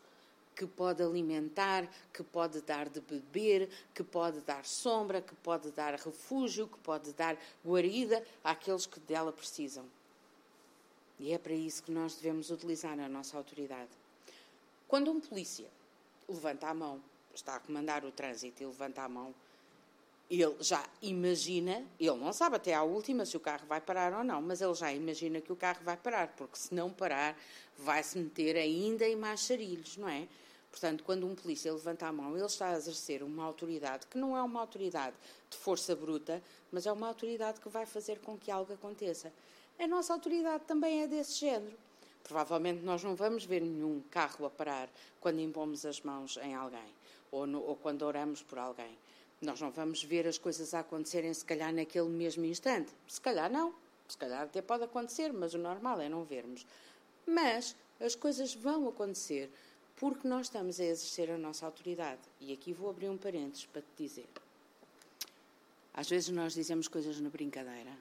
que 0.56 0.66
pode 0.66 1.02
alimentar, 1.02 1.88
que 2.12 2.22
pode 2.22 2.60
dar 2.62 2.88
de 2.88 3.00
beber, 3.00 3.68
que 3.94 4.02
pode 4.02 4.40
dar 4.40 4.64
sombra, 4.64 5.20
que 5.20 5.34
pode 5.36 5.70
dar 5.70 5.94
refúgio, 5.94 6.66
que 6.66 6.78
pode 6.78 7.12
dar 7.12 7.38
guarida 7.64 8.24
àqueles 8.42 8.86
que 8.86 9.00
dela 9.00 9.32
precisam. 9.32 9.84
E 11.18 11.32
é 11.32 11.38
para 11.38 11.52
isso 11.52 11.82
que 11.82 11.92
nós 11.92 12.16
devemos 12.16 12.50
utilizar 12.50 12.98
a 12.98 13.08
nossa 13.08 13.36
autoridade. 13.36 13.90
Quando 14.88 15.10
um 15.10 15.20
polícia 15.20 15.68
levanta 16.28 16.68
a 16.68 16.74
mão 16.74 17.00
está 17.34 17.56
a 17.56 17.60
comandar 17.60 18.04
o 18.04 18.12
trânsito 18.12 18.62
e 18.62 18.66
levanta 18.66 19.02
a 19.02 19.08
mão, 19.08 19.34
ele 20.30 20.56
já 20.60 20.82
imagina, 21.02 21.84
ele 22.00 22.16
não 22.16 22.32
sabe 22.32 22.56
até 22.56 22.72
à 22.72 22.82
última 22.82 23.26
se 23.26 23.36
o 23.36 23.40
carro 23.40 23.66
vai 23.66 23.80
parar 23.80 24.14
ou 24.14 24.24
não, 24.24 24.40
mas 24.40 24.62
ele 24.62 24.74
já 24.74 24.90
imagina 24.92 25.40
que 25.40 25.52
o 25.52 25.56
carro 25.56 25.80
vai 25.84 25.96
parar, 25.96 26.28
porque 26.28 26.56
se 26.56 26.74
não 26.74 26.90
parar, 26.90 27.36
vai-se 27.76 28.18
meter 28.18 28.56
ainda 28.56 29.06
em 29.06 29.14
mais 29.14 29.40
charilhos, 29.40 29.98
não 29.98 30.08
é? 30.08 30.26
Portanto, 30.70 31.04
quando 31.04 31.26
um 31.26 31.34
polícia 31.34 31.70
levanta 31.70 32.06
a 32.06 32.12
mão, 32.12 32.34
ele 32.34 32.46
está 32.46 32.70
a 32.70 32.76
exercer 32.76 33.22
uma 33.22 33.44
autoridade 33.44 34.06
que 34.06 34.16
não 34.16 34.34
é 34.34 34.42
uma 34.42 34.58
autoridade 34.58 35.14
de 35.50 35.56
força 35.58 35.94
bruta, 35.94 36.42
mas 36.70 36.86
é 36.86 36.92
uma 36.92 37.08
autoridade 37.08 37.60
que 37.60 37.68
vai 37.68 37.84
fazer 37.84 38.18
com 38.20 38.38
que 38.38 38.50
algo 38.50 38.72
aconteça. 38.72 39.30
A 39.78 39.86
nossa 39.86 40.14
autoridade 40.14 40.64
também 40.64 41.02
é 41.02 41.06
desse 41.06 41.40
género. 41.40 41.76
Provavelmente 42.24 42.82
nós 42.82 43.04
não 43.04 43.14
vamos 43.14 43.44
ver 43.44 43.60
nenhum 43.60 44.00
carro 44.10 44.46
a 44.46 44.50
parar 44.50 44.88
quando 45.20 45.40
impomos 45.40 45.84
as 45.84 46.00
mãos 46.00 46.38
em 46.38 46.54
alguém 46.54 47.01
ou, 47.32 47.46
no, 47.46 47.60
ou 47.60 47.74
quando 47.74 48.02
oramos 48.02 48.42
por 48.42 48.58
alguém. 48.58 48.96
Nós 49.40 49.60
não 49.60 49.72
vamos 49.72 50.04
ver 50.04 50.28
as 50.28 50.38
coisas 50.38 50.72
a 50.72 50.80
acontecerem, 50.80 51.34
se 51.34 51.44
calhar, 51.44 51.72
naquele 51.72 52.08
mesmo 52.08 52.44
instante. 52.44 52.92
Se 53.08 53.20
calhar 53.20 53.50
não. 53.50 53.74
Se 54.06 54.16
calhar 54.16 54.42
até 54.42 54.62
pode 54.62 54.84
acontecer, 54.84 55.32
mas 55.32 55.54
o 55.54 55.58
normal 55.58 56.00
é 56.00 56.08
não 56.08 56.22
vermos. 56.22 56.64
Mas 57.26 57.74
as 57.98 58.14
coisas 58.14 58.54
vão 58.54 58.86
acontecer 58.86 59.50
porque 59.96 60.28
nós 60.28 60.46
estamos 60.46 60.78
a 60.78 60.84
exercer 60.84 61.30
a 61.30 61.38
nossa 61.38 61.66
autoridade. 61.66 62.20
E 62.40 62.52
aqui 62.52 62.72
vou 62.72 62.90
abrir 62.90 63.08
um 63.08 63.16
parênteses 63.16 63.66
para 63.66 63.82
te 63.82 63.88
dizer. 63.96 64.28
Às 65.94 66.08
vezes 66.08 66.28
nós 66.30 66.54
dizemos 66.54 66.88
coisas 66.88 67.20
na 67.20 67.28
brincadeira, 67.28 67.92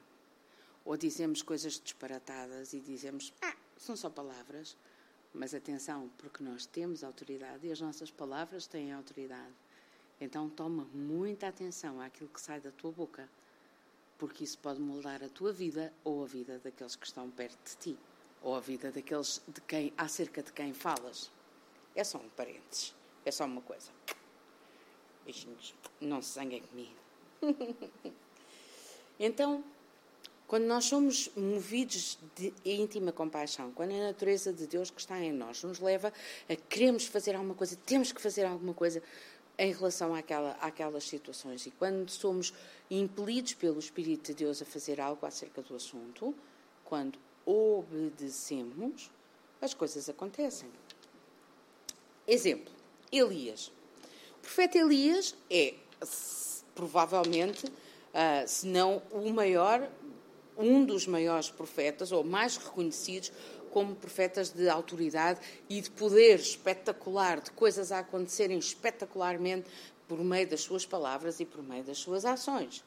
ou 0.84 0.96
dizemos 0.96 1.42
coisas 1.42 1.78
disparatadas 1.78 2.72
e 2.72 2.80
dizemos, 2.80 3.32
ah, 3.42 3.54
são 3.76 3.94
só 3.96 4.08
palavras. 4.08 4.76
Mas 5.34 5.54
atenção, 5.54 6.10
porque 6.18 6.42
nós 6.42 6.66
temos 6.66 7.02
autoridade 7.02 7.66
e 7.66 7.72
as 7.72 7.80
nossas 7.80 8.10
palavras 8.10 8.66
têm 8.66 8.92
autoridade. 8.92 9.52
Então 10.20 10.48
toma 10.48 10.84
muita 10.92 11.48
atenção 11.48 12.00
àquilo 12.00 12.28
que 12.28 12.40
sai 12.40 12.60
da 12.60 12.70
tua 12.70 12.92
boca, 12.92 13.28
porque 14.18 14.44
isso 14.44 14.58
pode 14.58 14.80
moldar 14.80 15.22
a 15.22 15.28
tua 15.28 15.52
vida 15.52 15.92
ou 16.04 16.22
a 16.22 16.26
vida 16.26 16.60
daqueles 16.62 16.94
que 16.94 17.06
estão 17.06 17.30
perto 17.30 17.58
de 17.64 17.76
ti, 17.76 17.98
ou 18.42 18.54
a 18.54 18.60
vida 18.60 18.92
daqueles 18.92 19.42
de 19.48 19.60
quem 19.62 19.92
acerca 19.96 20.42
de 20.42 20.52
quem 20.52 20.72
falas. 20.74 21.30
É 21.94 22.04
só 22.04 22.18
um 22.18 22.28
parênteses, 22.30 22.94
é 23.24 23.30
só 23.30 23.46
uma 23.46 23.62
coisa. 23.62 23.90
Beijinhos, 25.24 25.74
não 26.00 26.20
se 26.20 26.34
zanguem 26.34 26.62
comigo. 26.62 26.94
então, 29.18 29.64
quando 30.52 30.64
nós 30.64 30.84
somos 30.84 31.30
movidos 31.34 32.18
de 32.36 32.52
íntima 32.62 33.10
compaixão, 33.10 33.72
quando 33.72 33.92
a 33.92 34.08
natureza 34.08 34.52
de 34.52 34.66
Deus 34.66 34.90
que 34.90 35.00
está 35.00 35.18
em 35.18 35.32
nós 35.32 35.62
nos 35.62 35.80
leva 35.80 36.12
a 36.46 36.54
queremos 36.54 37.06
fazer 37.06 37.34
alguma 37.34 37.54
coisa, 37.54 37.74
temos 37.86 38.12
que 38.12 38.20
fazer 38.20 38.44
alguma 38.44 38.74
coisa, 38.74 39.02
em 39.56 39.72
relação 39.72 40.14
àquela, 40.14 40.50
àquelas 40.60 41.04
situações. 41.04 41.64
E 41.64 41.70
quando 41.70 42.10
somos 42.10 42.52
impelidos 42.90 43.54
pelo 43.54 43.78
Espírito 43.78 44.26
de 44.26 44.44
Deus 44.44 44.60
a 44.60 44.66
fazer 44.66 45.00
algo 45.00 45.24
acerca 45.24 45.62
do 45.62 45.74
assunto, 45.74 46.34
quando 46.84 47.18
obedecemos, 47.46 49.10
as 49.58 49.72
coisas 49.72 50.06
acontecem. 50.10 50.68
Exemplo: 52.28 52.70
Elias. 53.10 53.72
O 54.36 54.40
profeta 54.42 54.76
Elias 54.76 55.34
é 55.48 55.72
provavelmente, 56.74 57.64
uh, 57.68 58.46
se 58.46 58.66
não 58.66 59.00
o 59.10 59.30
maior, 59.30 59.90
um 60.56 60.84
dos 60.84 61.06
maiores 61.06 61.50
profetas, 61.50 62.12
ou 62.12 62.22
mais 62.22 62.56
reconhecidos 62.56 63.32
como 63.70 63.94
profetas 63.94 64.50
de 64.50 64.68
autoridade 64.68 65.40
e 65.68 65.80
de 65.80 65.90
poder 65.90 66.38
espetacular, 66.38 67.40
de 67.40 67.50
coisas 67.52 67.90
a 67.90 68.00
acontecerem 68.00 68.58
espetacularmente 68.58 69.68
por 70.06 70.18
meio 70.22 70.46
das 70.46 70.60
suas 70.60 70.84
palavras 70.84 71.40
e 71.40 71.44
por 71.44 71.62
meio 71.62 71.82
das 71.82 71.98
suas 71.98 72.24
ações. 72.24 72.84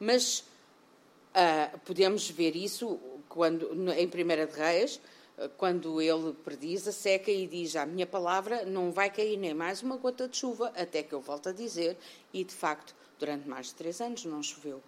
Mas 0.00 0.40
uh, 0.40 1.78
podemos 1.84 2.28
ver 2.28 2.56
isso 2.56 2.98
quando, 3.28 3.92
em 3.92 4.08
Primeira 4.08 4.46
de 4.46 4.58
Reis, 4.58 5.00
ah, 5.36 5.48
quando 5.56 6.00
ele 6.00 6.32
prediz 6.44 6.86
a 6.86 6.92
seca 6.92 7.30
e 7.30 7.46
diz 7.46 7.74
a 7.74 7.84
minha 7.84 8.06
palavra 8.06 8.64
não 8.64 8.92
vai 8.92 9.10
cair 9.10 9.36
nem 9.36 9.52
mais 9.52 9.82
uma 9.82 9.96
gota 9.96 10.28
de 10.28 10.36
chuva 10.36 10.72
até 10.76 11.02
que 11.02 11.12
eu 11.12 11.20
volte 11.20 11.48
a 11.48 11.52
dizer 11.52 11.96
e 12.32 12.44
de 12.44 12.54
facto 12.54 12.94
durante 13.18 13.48
mais 13.48 13.66
de 13.66 13.74
três 13.74 14.00
anos 14.00 14.24
não 14.24 14.42
choveu 14.42 14.80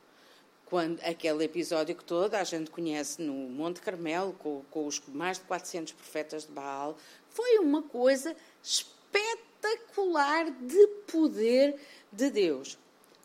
quando 0.67 1.01
aquele 1.03 1.45
episódio 1.45 1.95
que 1.95 2.05
toda 2.05 2.41
a 2.41 2.45
gente 2.45 2.71
conhece 2.73 3.23
no 3.23 3.33
Monte 3.33 3.81
Carmelo, 3.81 4.33
com, 4.33 4.63
com 4.69 4.87
os 4.87 5.01
mais 5.07 5.39
de 5.39 5.45
400 5.45 5.93
profetas 5.93 6.45
de 6.45 6.51
Baal, 6.51 6.99
foi 7.31 7.59
uma 7.61 7.83
coisa 7.83 8.35
espetacular 8.61 10.51
de 10.51 10.87
poder 11.07 11.81
de 12.13 12.31
Deus. 12.31 12.77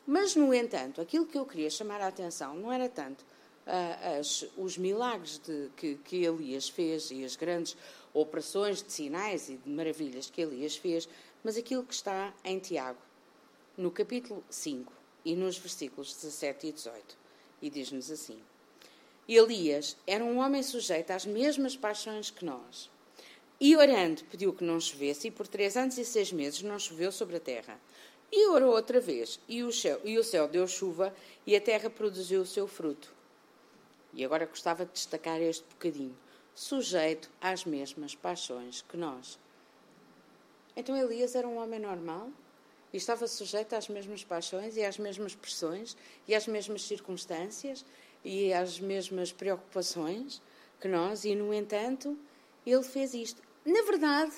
Mas, 0.06 0.36
no 0.36 0.54
entanto, 0.54 1.02
aquilo 1.02 1.26
que 1.26 1.38
eu 1.38 1.46
queria 1.46 1.70
chamar 1.70 2.00
a 2.00 2.08
atenção 2.08 2.56
não 2.56 2.72
era 2.72 2.88
tanto 2.88 3.22
uh, 3.22 4.20
as, 4.20 4.46
os 4.56 4.78
milagres 4.78 5.40
de, 5.40 5.70
que, 5.76 5.96
que 5.96 6.24
Elias 6.24 6.70
fez 6.70 7.10
e 7.10 7.26
as 7.26 7.36
grandes 7.36 7.76
operações 8.14 8.84
de 8.84 8.92
sinais 8.92 9.50
e 9.50 9.58
de 9.58 9.68
maravilhas 9.68 10.30
que 10.30 10.42
Elias 10.42 10.76
fez, 10.76 11.10
mas 11.44 11.58
aquilo 11.58 11.84
que 11.84 11.94
está 11.94 12.32
em 12.44 12.60
Tiago, 12.60 13.00
no 13.76 13.90
capítulo 13.90 14.44
5 14.48 14.94
e 15.26 15.36
nos 15.36 15.58
versículos 15.58 16.14
17 16.14 16.68
e 16.68 16.72
18 16.72 17.21
e 17.62 17.70
diz-nos 17.70 18.10
assim: 18.10 18.42
Elias 19.28 19.96
era 20.06 20.24
um 20.24 20.40
homem 20.40 20.64
sujeito 20.64 21.12
às 21.12 21.26
mesmas 21.26 21.76
paixões 21.76 22.30
que 22.30 22.44
nós. 22.44 22.90
E 23.60 23.76
orando, 23.78 24.24
pediu 24.26 24.54
que 24.54 24.64
não 24.64 24.80
chovesse, 24.80 25.28
e 25.28 25.32
por 25.32 25.48
três 25.48 25.78
anos 25.78 25.98
e 25.98 26.04
seis 26.04 26.32
meses 26.32 26.64
não 26.64 26.80
choveu 26.80 27.12
sobre 27.12 27.38
a 27.38 27.40
terra. 27.40 27.80
E 28.32 28.48
orou 28.48 28.74
outra 28.74 29.00
vez, 29.00 29.40
e 29.48 29.62
o 29.62 29.72
céu, 29.72 30.02
e 30.04 30.18
o 30.18 30.24
céu 30.24 30.48
deu 30.48 30.68
chuva, 30.68 31.14
e 31.46 31.56
a 31.56 31.62
terra 31.62 31.90
produziu 31.90 32.42
o 32.42 32.46
seu 32.46 32.68
fruto. 32.68 33.14
E 34.14 34.26
agora 34.26 34.46
gostava 34.46 34.86
de 34.86 34.92
destacar 34.94 35.40
este 35.42 35.64
bocadinho: 35.70 36.18
sujeito 36.56 37.30
às 37.40 37.64
mesmas 37.64 38.16
paixões 38.16 38.82
que 38.82 38.98
nós. 38.98 39.38
Então 40.76 40.98
Elias 40.98 41.36
era 41.36 41.48
um 41.48 41.58
homem 41.58 41.80
normal? 41.80 42.30
E 42.94 42.98
estava 42.98 43.28
sujeito 43.28 43.76
às 43.76 43.88
mesmas 43.88 44.24
paixões 44.24 44.76
e 44.76 44.84
às 44.84 44.98
mesmas 44.98 45.36
pressões 45.36 45.96
e 46.28 46.36
às 46.36 46.48
mesmas 46.48 46.84
circunstâncias 46.84 47.86
e 48.24 48.54
às 48.54 48.80
mesmas 48.80 49.32
preocupações 49.32 50.42
que 50.80 50.88
nós, 50.88 51.26
e 51.26 51.36
no 51.36 51.54
entanto, 51.54 52.18
ele 52.66 52.84
fez 52.84 53.14
isto. 53.14 53.42
Na 53.64 53.84
verdade, 53.84 54.34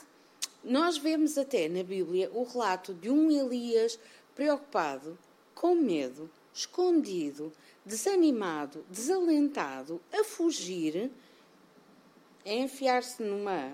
nós 0.63 0.97
vemos 0.97 1.37
até 1.37 1.67
na 1.67 1.83
Bíblia 1.83 2.29
o 2.33 2.43
relato 2.43 2.93
de 2.93 3.09
um 3.09 3.31
Elias 3.31 3.97
preocupado, 4.35 5.17
com 5.55 5.75
medo, 5.75 6.29
escondido, 6.53 7.51
desanimado, 7.85 8.85
desalentado, 8.89 10.01
a 10.11 10.23
fugir, 10.23 11.11
a 12.45 12.49
enfiar-se 12.49 13.23
numa 13.23 13.73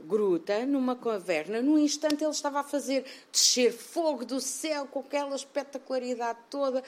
gruta, 0.00 0.64
numa 0.64 0.96
caverna. 0.96 1.60
Num 1.60 1.78
instante 1.78 2.22
ele 2.22 2.30
estava 2.30 2.60
a 2.60 2.64
fazer 2.64 3.04
descer 3.30 3.72
fogo 3.72 4.24
do 4.24 4.40
céu 4.40 4.86
com 4.86 5.00
aquela 5.00 5.36
espetacularidade 5.36 6.38
toda 6.50 6.82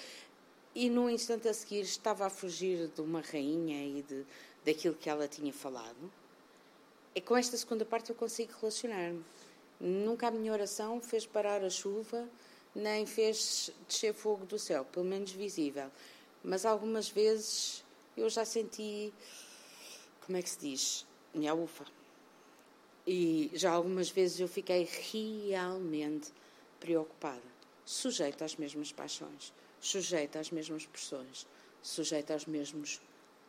e 0.74 0.88
num 0.88 1.08
instante 1.08 1.48
a 1.48 1.54
seguir 1.54 1.82
estava 1.82 2.26
a 2.26 2.30
fugir 2.30 2.88
de 2.88 3.00
uma 3.00 3.20
rainha 3.20 3.98
e 3.98 4.02
de, 4.02 4.24
daquilo 4.64 4.94
que 4.94 5.08
ela 5.08 5.28
tinha 5.28 5.52
falado. 5.52 6.10
E 7.14 7.20
com 7.20 7.36
esta 7.36 7.56
segunda 7.56 7.84
parte 7.84 8.10
eu 8.10 8.16
consigo 8.16 8.52
relacionar-me. 8.60 9.24
Nunca 9.78 10.28
a 10.28 10.30
minha 10.30 10.52
oração 10.52 11.00
fez 11.00 11.26
parar 11.26 11.62
a 11.62 11.70
chuva, 11.70 12.28
nem 12.74 13.06
fez 13.06 13.70
descer 13.86 14.14
fogo 14.14 14.44
do 14.46 14.58
céu, 14.58 14.84
pelo 14.84 15.04
menos 15.04 15.30
visível. 15.30 15.90
Mas 16.42 16.64
algumas 16.64 17.08
vezes 17.08 17.84
eu 18.16 18.28
já 18.28 18.44
senti, 18.44 19.12
como 20.26 20.36
é 20.38 20.42
que 20.42 20.50
se 20.50 20.58
diz? 20.58 21.06
Minha 21.32 21.54
ufa 21.54 21.84
e 23.06 23.50
já 23.54 23.72
algumas 23.72 24.08
vezes 24.08 24.40
eu 24.40 24.48
fiquei 24.48 24.88
realmente 25.12 26.32
preocupada, 26.80 27.42
sujeita 27.84 28.44
às 28.44 28.56
mesmas 28.56 28.92
paixões, 28.92 29.52
sujeita 29.80 30.38
às 30.38 30.50
mesmas 30.50 30.86
pressões, 30.86 31.46
sujeita 31.82 32.32
aos 32.32 32.46
mesmos 32.46 33.00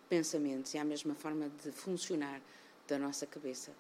pensamentos 0.09 0.73
e 0.73 0.77
à 0.77 0.83
mesma 0.83 1.15
forma 1.15 1.49
de 1.63 1.71
funcionar 1.71 2.41
da 2.87 2.99
nossa 2.99 3.25
cabeça, 3.25 3.71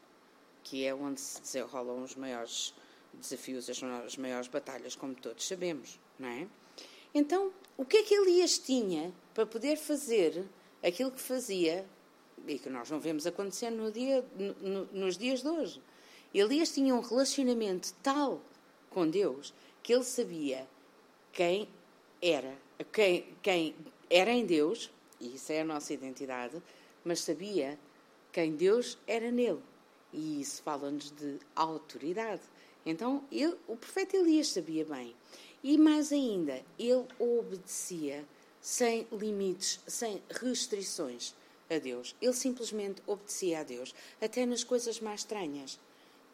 que 0.63 0.85
é 0.85 0.95
onde 0.95 1.19
se 1.19 1.41
desenrolam 1.41 2.03
os 2.03 2.15
maiores 2.15 2.73
desafios, 3.13 3.69
as 3.69 4.17
maiores 4.17 4.47
batalhas, 4.47 4.95
como 4.95 5.13
todos 5.13 5.47
sabemos, 5.47 5.99
não 6.17 6.29
é? 6.29 6.47
Então, 7.13 7.53
o 7.77 7.85
que 7.85 7.97
é 7.97 8.03
que 8.03 8.13
Elias 8.13 8.57
tinha 8.57 9.13
para 9.33 9.45
poder 9.45 9.77
fazer 9.77 10.45
aquilo 10.83 11.11
que 11.11 11.21
fazia 11.21 11.85
e 12.47 12.59
que 12.59 12.69
nós 12.69 12.89
não 12.89 12.99
vemos 12.99 13.25
acontecer 13.25 13.69
no 13.69 13.91
dia, 13.91 14.23
no, 14.61 14.85
nos 14.85 15.17
dias 15.17 15.41
de 15.41 15.47
hoje. 15.47 15.81
Elias 16.33 16.73
tinha 16.73 16.93
um 16.93 16.99
relacionamento 16.99 17.93
tal 18.03 18.41
com 18.89 19.09
Deus 19.09 19.53
que 19.81 19.93
ele 19.93 20.03
sabia 20.03 20.67
quem 21.31 21.67
era, 22.21 22.57
quem, 22.91 23.25
quem 23.41 23.75
era 24.09 24.31
em 24.31 24.45
Deus, 24.45 24.91
e 25.19 25.35
isso 25.35 25.51
é 25.51 25.61
a 25.61 25.65
nossa 25.65 25.93
identidade, 25.93 26.61
mas 27.03 27.19
sabia 27.21 27.79
quem 28.31 28.55
Deus 28.55 28.97
era 29.07 29.31
nele. 29.31 29.61
E 30.11 30.41
isso 30.41 30.61
fala-nos 30.63 31.11
de 31.11 31.39
autoridade. 31.55 32.41
Então, 32.85 33.23
ele, 33.31 33.55
o 33.67 33.75
profeta 33.75 34.15
Elias 34.17 34.47
sabia 34.47 34.85
bem. 34.85 35.15
E 35.63 35.77
mais 35.77 36.11
ainda, 36.11 36.61
ele 36.77 37.05
obedecia 37.19 38.25
sem 38.61 39.07
limites, 39.11 39.79
sem 39.87 40.21
restrições 40.29 41.33
a 41.69 41.77
Deus. 41.77 42.15
Ele 42.21 42.33
simplesmente 42.33 43.01
obedecia 43.07 43.59
a 43.59 43.63
Deus, 43.63 43.93
até 44.21 44.45
nas 44.45 44.63
coisas 44.63 44.99
mais 44.99 45.21
estranhas 45.21 45.79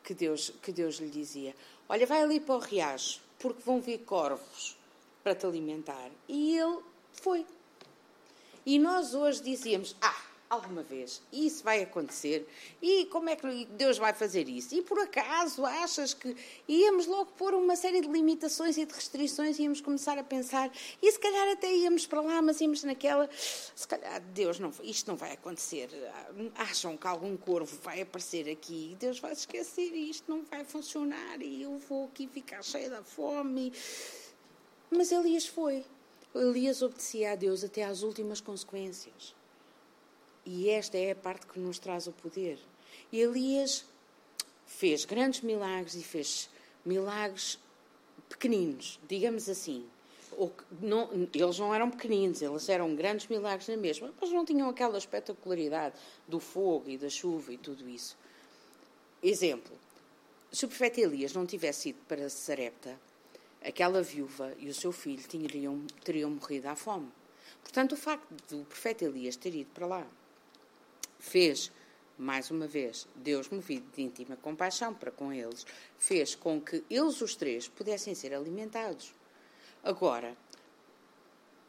que 0.04 0.14
Deus, 0.14 0.52
que 0.62 0.72
Deus 0.72 0.96
lhe 0.98 1.10
dizia. 1.10 1.56
Olha, 1.88 2.06
vai 2.06 2.22
ali 2.22 2.40
para 2.40 2.56
o 2.56 2.60
riacho, 2.60 3.22
porque 3.40 3.62
vão 3.64 3.82
vir 3.82 4.00
corvos 4.00 4.78
para 5.24 5.36
te 5.36 5.46
alimentar. 5.46 6.10
E 6.28 6.58
ele 6.58 6.80
foi. 7.12 7.46
E 8.66 8.80
nós 8.80 9.14
hoje 9.14 9.42
dizíamos: 9.42 9.96
Ah, 10.02 10.21
alguma 10.52 10.84
vez 10.84 11.22
isso 11.32 11.64
vai 11.64 11.82
acontecer 11.82 12.46
e 12.82 13.06
como 13.06 13.30
é 13.30 13.38
que 13.38 13.66
Deus 13.72 13.98
vai 13.98 14.14
fazer 14.14 14.50
isso? 14.50 14.76
E 14.76 14.82
por 14.82 15.00
acaso 15.00 15.66
achas 15.66 16.14
que 16.14 16.36
íamos 16.68 17.08
logo 17.08 17.32
pôr 17.38 17.54
uma 17.54 17.78
série 17.78 18.02
de 18.02 18.10
limitações 18.10 18.78
e 18.78 18.86
de 18.86 18.94
restrições 18.94 19.58
íamos 19.58 19.80
começar 19.80 20.18
a 20.18 20.24
pensar 20.24 20.70
e 21.02 21.10
se 21.10 21.18
calhar 21.18 21.48
até 21.48 21.74
íamos 21.74 22.06
para 22.06 22.20
lá, 22.20 22.42
mas 22.42 22.60
íamos 22.60 22.84
naquela, 22.84 23.30
se 23.34 23.88
calhar 23.88 24.20
Deus 24.34 24.60
não, 24.60 24.74
isto 24.84 25.08
não 25.08 25.16
vai 25.16 25.32
acontecer. 25.32 25.90
Acham 26.56 26.98
que 26.98 27.08
algum 27.08 27.38
corvo 27.38 27.78
vai 27.82 28.02
aparecer 28.02 28.50
aqui 28.50 28.98
Deus 29.00 29.20
vai 29.20 29.32
esquecer 29.32 29.94
isto 29.96 30.30
não 30.30 30.44
vai 30.44 30.66
funcionar 30.66 31.42
e 31.42 31.62
eu 31.62 31.80
vou 31.80 32.06
aqui 32.08 32.28
ficar 32.28 32.62
cheia 32.62 32.90
da 32.90 33.04
fome. 33.04 33.72
Mas 34.90 35.14
Elias 35.14 35.48
foi. 35.48 35.86
Elias 36.36 36.82
obedecia 36.82 37.32
a 37.32 37.36
Deus 37.36 37.64
até 37.64 37.84
às 37.84 38.04
últimas 38.04 38.42
consequências. 38.42 39.34
E 40.46 40.70
esta 40.70 40.98
é 40.98 41.12
a 41.12 41.16
parte 41.16 41.46
que 41.46 41.60
nos 41.60 41.78
traz 41.78 42.08
o 42.08 42.12
poder. 42.12 42.60
E 43.12 43.20
Elias 43.20 43.86
fez 44.66 45.06
grandes 45.06 45.42
milagres 45.42 45.96
e 45.96 46.04
fez 46.04 46.50
milagres 46.86 47.60
pequeninos, 48.28 49.00
digamos 49.08 49.48
assim. 49.50 49.86
Não, 50.82 51.10
eles 51.34 51.60
não 51.60 51.76
eram 51.76 51.92
pequeninos, 51.92 52.42
eles 52.42 52.70
eram 52.70 52.96
grandes 52.96 53.28
milagres 53.28 53.68
na 53.68 53.78
mesma, 53.78 54.14
mas 54.20 54.32
não 54.32 54.46
tinham 54.46 54.70
aquela 54.70 54.98
espetacularidade 54.98 55.96
do 56.28 56.40
fogo 56.40 56.90
e 56.90 56.98
da 56.98 57.10
chuva 57.10 57.54
e 57.54 57.58
tudo 57.58 57.88
isso. 57.88 58.18
Exemplo: 59.22 59.78
se 60.52 60.66
o 60.66 60.68
profeta 60.68 61.02
Elias 61.02 61.34
não 61.34 61.46
tivesse 61.46 61.90
ido 61.90 62.00
para 62.08 62.30
Sarepta, 62.30 62.98
aquela 63.64 64.02
viúva 64.02 64.56
e 64.58 64.70
o 64.70 64.74
seu 64.74 64.92
filho 64.92 65.22
teriam, 65.28 65.86
teriam 66.04 66.32
morrido 66.32 66.70
à 66.70 66.76
fome. 66.76 67.12
Portanto, 67.62 67.92
o 67.92 67.98
facto 67.98 68.34
do 68.50 68.66
profeta 68.66 69.06
Elias 69.06 69.36
ter 69.36 69.54
ido 69.54 69.70
para 69.72 69.86
lá 69.86 70.08
fez, 71.22 71.72
mais 72.18 72.52
uma 72.52 72.68
vez, 72.68 73.08
Deus 73.16 73.48
movido 73.48 73.86
de 73.96 74.02
íntima 74.02 74.36
compaixão 74.36 74.94
para 74.94 75.12
com 75.12 75.32
eles, 75.32 75.66
fez 75.98 76.36
com 76.36 76.60
que 76.60 76.84
eles 76.90 77.22
os 77.22 77.36
três 77.36 77.68
pudessem 77.68 78.14
ser 78.14 78.34
alimentados. 78.34 79.14
Agora, 79.84 80.36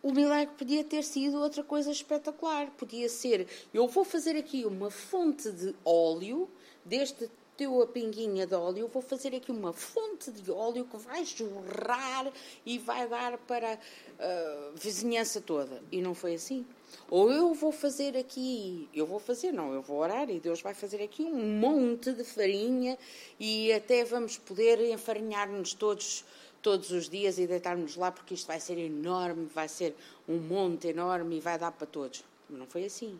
o 0.02 0.12
milagre 0.12 0.54
podia 0.56 0.82
ter 0.82 1.04
sido 1.04 1.38
outra 1.38 1.62
coisa 1.62 1.90
espetacular. 1.90 2.70
Podia 2.72 3.08
ser: 3.08 3.46
eu 3.72 3.86
vou 3.86 4.04
fazer 4.04 4.36
aqui 4.36 4.64
uma 4.64 4.90
fonte 4.90 5.50
de 5.52 5.74
óleo, 5.84 6.50
deste 6.84 7.30
teu 7.56 7.82
a 7.82 7.86
pinguinha 7.86 8.46
de 8.46 8.54
óleo, 8.54 8.88
vou 8.88 9.02
fazer 9.02 9.34
aqui 9.34 9.50
uma 9.50 9.72
fonte 9.72 10.30
de 10.30 10.50
óleo 10.50 10.84
que 10.84 10.96
vai 10.96 11.24
jorrar 11.24 12.32
e 12.64 12.78
vai 12.78 13.08
dar 13.08 13.38
para 13.38 13.78
a 14.18 14.70
vizinhança 14.74 15.40
toda. 15.40 15.82
E 15.90 16.00
não 16.00 16.14
foi 16.14 16.34
assim. 16.34 16.66
Ou 17.10 17.30
eu 17.30 17.54
vou 17.54 17.72
fazer 17.72 18.16
aqui, 18.16 18.88
eu 18.94 19.06
vou 19.06 19.18
fazer, 19.18 19.52
não, 19.52 19.72
eu 19.72 19.82
vou 19.82 19.98
orar 19.98 20.30
e 20.30 20.40
Deus 20.40 20.60
vai 20.60 20.74
fazer 20.74 21.02
aqui 21.02 21.22
um 21.22 21.58
monte 21.58 22.12
de 22.12 22.24
farinha 22.24 22.98
e 23.38 23.72
até 23.72 24.04
vamos 24.04 24.38
poder 24.38 24.80
enfarinhar-nos 24.90 25.74
todos 25.74 26.24
todos 26.62 26.92
os 26.92 27.08
dias 27.08 27.38
e 27.38 27.46
deitar-nos 27.46 27.96
lá 27.96 28.12
porque 28.12 28.34
isto 28.34 28.46
vai 28.46 28.60
ser 28.60 28.78
enorme, 28.78 29.46
vai 29.46 29.68
ser 29.68 29.96
um 30.28 30.38
monte 30.38 30.88
enorme 30.88 31.36
e 31.36 31.40
vai 31.40 31.58
dar 31.58 31.72
para 31.72 31.86
todos. 31.86 32.24
Não 32.48 32.66
foi 32.66 32.84
assim. 32.84 33.18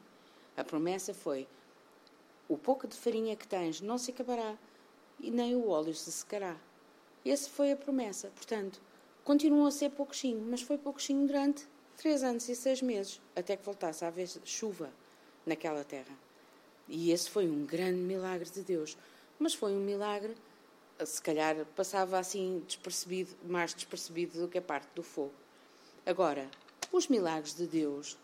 A 0.57 0.63
promessa 0.63 1.13
foi: 1.13 1.47
o 2.53 2.59
pouco 2.59 2.87
de 2.87 2.95
farinha 2.95 3.35
que 3.35 3.49
tens 3.49 3.81
não 3.81 3.97
se 3.97 4.11
acabará 4.11 4.59
e 5.19 5.31
nem 5.31 5.55
o 5.57 5.69
óleo 5.69 5.95
se 5.95 6.13
secará. 6.13 6.57
Essa 7.25 7.49
foi 7.49 7.73
a 7.73 7.77
promessa. 7.77 8.29
Portanto, 8.35 8.79
continuou 9.25 9.67
a 9.67 9.71
ser 9.71 9.91
pouquinho, 9.91 10.45
mas 10.51 10.61
foi 10.61 10.77
pouquinho 10.77 11.27
durante 11.27 11.67
três 11.97 12.23
anos 12.23 12.47
e 12.49 12.55
seis 12.55 12.83
meses, 12.83 13.21
até 13.35 13.57
que 13.57 13.65
voltasse 13.65 14.05
a 14.05 14.09
haver 14.09 14.29
chuva 14.45 14.93
naquela 15.47 15.83
terra. 15.83 16.15
E 16.89 17.11
esse 17.11 17.31
foi 17.31 17.49
um 17.49 17.65
grande 17.65 18.01
milagre 18.01 18.51
de 18.51 18.61
Deus. 18.61 18.99
Mas 19.39 19.55
foi 19.55 19.73
um 19.73 19.81
milagre, 19.81 20.37
se 21.05 21.23
calhar 21.23 21.65
passava 21.75 22.19
assim 22.19 22.63
despercebido, 22.67 23.35
mais 23.45 23.73
despercebido 23.73 24.41
do 24.41 24.49
que 24.49 24.59
a 24.59 24.63
parte 24.63 24.89
do 24.95 25.03
fogo. 25.03 25.33
Agora, 26.05 26.51
os 26.93 27.09
milagres 27.09 27.55
de 27.55 27.67
Deus, 27.67 28.19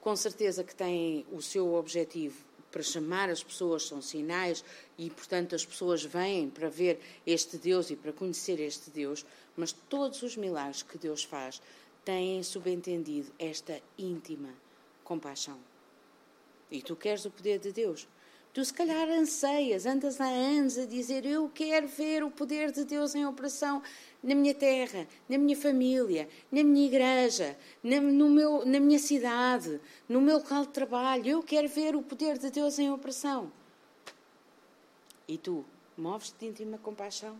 com 0.00 0.14
certeza 0.14 0.62
que 0.62 0.74
têm 0.74 1.24
o 1.32 1.40
seu 1.40 1.74
objetivo 1.74 2.44
para 2.76 2.82
chamar 2.82 3.30
as 3.30 3.42
pessoas, 3.42 3.84
são 3.84 4.02
sinais 4.02 4.62
e, 4.98 5.08
portanto, 5.08 5.54
as 5.54 5.64
pessoas 5.64 6.04
vêm 6.04 6.50
para 6.50 6.68
ver 6.68 7.00
este 7.26 7.56
Deus 7.56 7.88
e 7.88 7.96
para 7.96 8.12
conhecer 8.12 8.60
este 8.60 8.90
Deus, 8.90 9.24
mas 9.56 9.72
todos 9.72 10.22
os 10.22 10.36
milagres 10.36 10.82
que 10.82 10.98
Deus 10.98 11.24
faz 11.24 11.62
têm 12.04 12.42
subentendido 12.42 13.32
esta 13.38 13.80
íntima 13.96 14.50
compaixão. 15.02 15.58
E 16.70 16.82
tu 16.82 16.94
queres 16.94 17.24
o 17.24 17.30
poder 17.30 17.58
de 17.60 17.72
Deus. 17.72 18.06
Tu, 18.56 18.64
se 18.64 18.72
calhar, 18.72 19.06
anseias, 19.10 19.84
andas 19.84 20.18
há 20.18 20.24
anos 20.24 20.78
a 20.78 20.86
dizer: 20.86 21.26
Eu 21.26 21.46
quero 21.52 21.86
ver 21.86 22.24
o 22.24 22.30
poder 22.30 22.72
de 22.72 22.86
Deus 22.86 23.14
em 23.14 23.26
operação 23.26 23.82
na 24.22 24.34
minha 24.34 24.54
terra, 24.54 25.06
na 25.28 25.36
minha 25.36 25.54
família, 25.54 26.26
na 26.50 26.64
minha 26.64 26.86
igreja, 26.86 27.54
na, 27.82 28.00
no 28.00 28.30
meu, 28.30 28.64
na 28.64 28.80
minha 28.80 28.98
cidade, 28.98 29.78
no 30.08 30.22
meu 30.22 30.38
local 30.38 30.62
de 30.62 30.72
trabalho. 30.72 31.28
Eu 31.28 31.42
quero 31.42 31.68
ver 31.68 31.94
o 31.94 32.00
poder 32.00 32.38
de 32.38 32.48
Deus 32.50 32.78
em 32.78 32.90
operação. 32.90 33.52
E 35.28 35.36
tu, 35.36 35.62
moves-te 35.94 36.38
de 36.38 36.46
íntima 36.46 36.78
compaixão? 36.78 37.36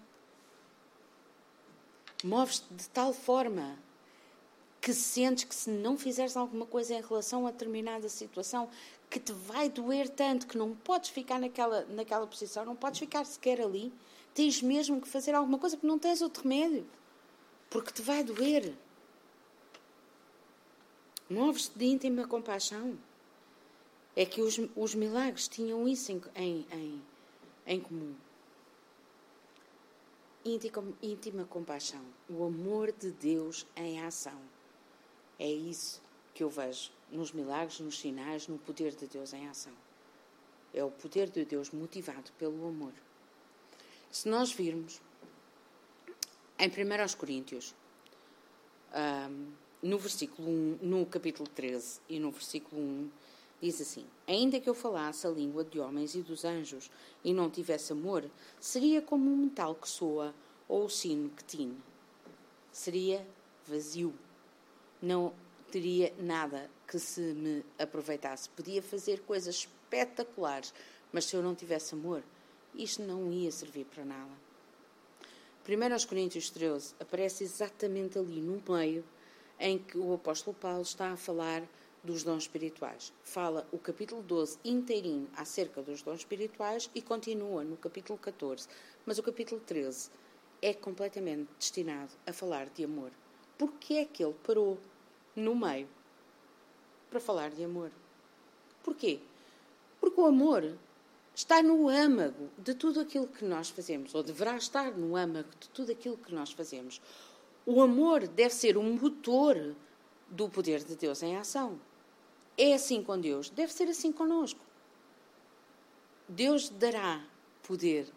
Moves-te 2.22 2.74
de 2.74 2.90
tal 2.90 3.14
forma 3.14 3.78
que 4.86 4.94
sentes 4.94 5.42
que 5.42 5.54
se 5.54 5.68
não 5.68 5.98
fizeres 5.98 6.36
alguma 6.36 6.64
coisa 6.64 6.94
em 6.94 7.00
relação 7.00 7.44
a 7.44 7.50
determinada 7.50 8.08
situação, 8.08 8.68
que 9.08 9.20
te 9.20 9.32
vai 9.32 9.68
doer 9.68 10.08
tanto 10.08 10.46
que 10.46 10.58
não 10.58 10.74
podes 10.74 11.10
ficar 11.10 11.38
naquela, 11.38 11.84
naquela 11.86 12.26
posição, 12.26 12.64
não 12.64 12.76
podes 12.76 12.98
ficar 12.98 13.24
sequer 13.24 13.60
ali, 13.60 13.92
tens 14.34 14.60
mesmo 14.60 15.00
que 15.00 15.08
fazer 15.08 15.34
alguma 15.34 15.58
coisa 15.58 15.76
porque 15.76 15.86
não 15.86 15.98
tens 15.98 16.20
outro 16.20 16.42
remédio, 16.42 16.86
porque 17.70 17.92
te 17.92 18.02
vai 18.02 18.22
doer. 18.22 18.76
Moves-te 21.28 21.76
de 21.78 21.86
íntima 21.86 22.26
compaixão. 22.26 22.96
É 24.14 24.24
que 24.24 24.40
os, 24.40 24.58
os 24.74 24.94
milagres 24.94 25.48
tinham 25.48 25.86
isso 25.86 26.10
em, 26.10 26.22
em, 26.34 26.66
em, 26.72 27.02
em 27.66 27.80
comum. 27.80 28.14
Íntima, 30.44 30.84
íntima 31.02 31.44
compaixão. 31.44 32.00
O 32.30 32.44
amor 32.44 32.92
de 32.92 33.10
Deus 33.10 33.66
em 33.76 34.00
ação. 34.02 34.40
É 35.38 35.50
isso 35.50 36.00
que 36.32 36.44
eu 36.44 36.48
vejo 36.48 36.95
nos 37.10 37.32
milagres, 37.32 37.80
nos 37.80 37.98
sinais, 37.98 38.48
no 38.48 38.58
poder 38.58 38.94
de 38.94 39.06
Deus 39.06 39.32
em 39.32 39.48
ação. 39.48 39.72
É 40.74 40.84
o 40.84 40.90
poder 40.90 41.30
de 41.30 41.44
Deus 41.44 41.70
motivado 41.70 42.30
pelo 42.38 42.66
amor. 42.66 42.92
Se 44.10 44.28
nós 44.28 44.52
virmos 44.52 45.00
em 46.58 46.68
1 46.68 47.16
Coríntios, 47.16 47.74
no 49.82 49.98
versículo 49.98 50.48
1, 50.48 50.78
no 50.82 51.06
capítulo 51.06 51.48
13 51.48 52.00
e 52.08 52.18
no 52.18 52.30
versículo 52.30 52.80
1, 52.80 53.10
diz 53.60 53.80
assim: 53.80 54.06
Ainda 54.26 54.60
que 54.60 54.68
eu 54.68 54.74
falasse 54.74 55.26
a 55.26 55.30
língua 55.30 55.64
de 55.64 55.78
homens 55.78 56.14
e 56.14 56.22
dos 56.22 56.44
anjos 56.44 56.90
e 57.24 57.32
não 57.32 57.50
tivesse 57.50 57.92
amor, 57.92 58.28
seria 58.60 59.00
como 59.00 59.30
um 59.30 59.36
metal 59.36 59.74
que 59.74 59.88
soa 59.88 60.34
ou 60.68 60.86
o 60.86 60.90
sino 60.90 61.30
que 61.30 61.44
tine. 61.44 61.78
Seria 62.72 63.26
vazio 63.66 64.14
não 65.00 65.32
teria 65.70 66.12
nada 66.18 66.70
que 66.86 66.98
se 66.98 67.20
me 67.20 67.64
aproveitasse. 67.78 68.48
Podia 68.50 68.82
fazer 68.82 69.20
coisas 69.20 69.56
espetaculares, 69.56 70.72
mas 71.12 71.24
se 71.24 71.36
eu 71.36 71.42
não 71.42 71.54
tivesse 71.54 71.94
amor, 71.94 72.22
isto 72.74 73.02
não 73.02 73.32
ia 73.32 73.50
servir 73.50 73.84
para 73.86 74.04
nada. 74.04 74.46
1 75.68 76.06
Coríntios 76.06 76.48
13 76.50 76.94
aparece 77.00 77.42
exatamente 77.42 78.18
ali 78.18 78.40
no 78.40 78.62
meio 78.68 79.04
em 79.58 79.78
que 79.78 79.98
o 79.98 80.14
apóstolo 80.14 80.56
Paulo 80.56 80.82
está 80.82 81.12
a 81.12 81.16
falar 81.16 81.62
dos 82.04 82.22
dons 82.22 82.44
espirituais. 82.44 83.12
Fala 83.24 83.66
o 83.72 83.78
capítulo 83.78 84.22
12 84.22 84.58
inteirinho 84.64 85.28
acerca 85.34 85.82
dos 85.82 86.02
dons 86.02 86.20
espirituais 86.20 86.88
e 86.94 87.02
continua 87.02 87.64
no 87.64 87.76
capítulo 87.76 88.16
14. 88.16 88.68
Mas 89.04 89.18
o 89.18 89.22
capítulo 89.24 89.60
13 89.60 90.10
é 90.62 90.72
completamente 90.72 91.48
destinado 91.58 92.12
a 92.24 92.32
falar 92.32 92.68
de 92.68 92.84
amor. 92.84 93.10
Porquê 93.58 93.94
é 93.94 94.04
que 94.04 94.22
ele 94.22 94.36
parou 94.44 94.78
no 95.34 95.56
meio 95.56 95.88
para 97.10 97.20
falar 97.20 97.50
de 97.50 97.64
amor? 97.64 97.90
Porquê? 98.82 99.20
Porque 100.00 100.20
o 100.20 100.26
amor 100.26 100.76
está 101.34 101.62
no 101.62 101.88
âmago 101.88 102.48
de 102.58 102.74
tudo 102.74 103.00
aquilo 103.00 103.26
que 103.26 103.44
nós 103.44 103.68
fazemos, 103.68 104.14
ou 104.14 104.22
deverá 104.22 104.56
estar 104.56 104.92
no 104.92 105.16
âmago 105.16 105.48
de 105.60 105.68
tudo 105.68 105.92
aquilo 105.92 106.16
que 106.16 106.34
nós 106.34 106.52
fazemos. 106.52 107.00
O 107.66 107.82
amor 107.82 108.26
deve 108.26 108.54
ser 108.54 108.76
o 108.76 108.82
motor 108.82 109.74
do 110.28 110.48
poder 110.48 110.82
de 110.82 110.96
Deus 110.96 111.22
em 111.22 111.36
ação. 111.36 111.78
É 112.56 112.72
assim 112.72 113.02
com 113.02 113.20
Deus, 113.20 113.50
deve 113.50 113.72
ser 113.72 113.88
assim 113.88 114.10
conosco. 114.10 114.60
Deus 116.28 116.68
dará 116.70 117.22
poder 117.62 118.10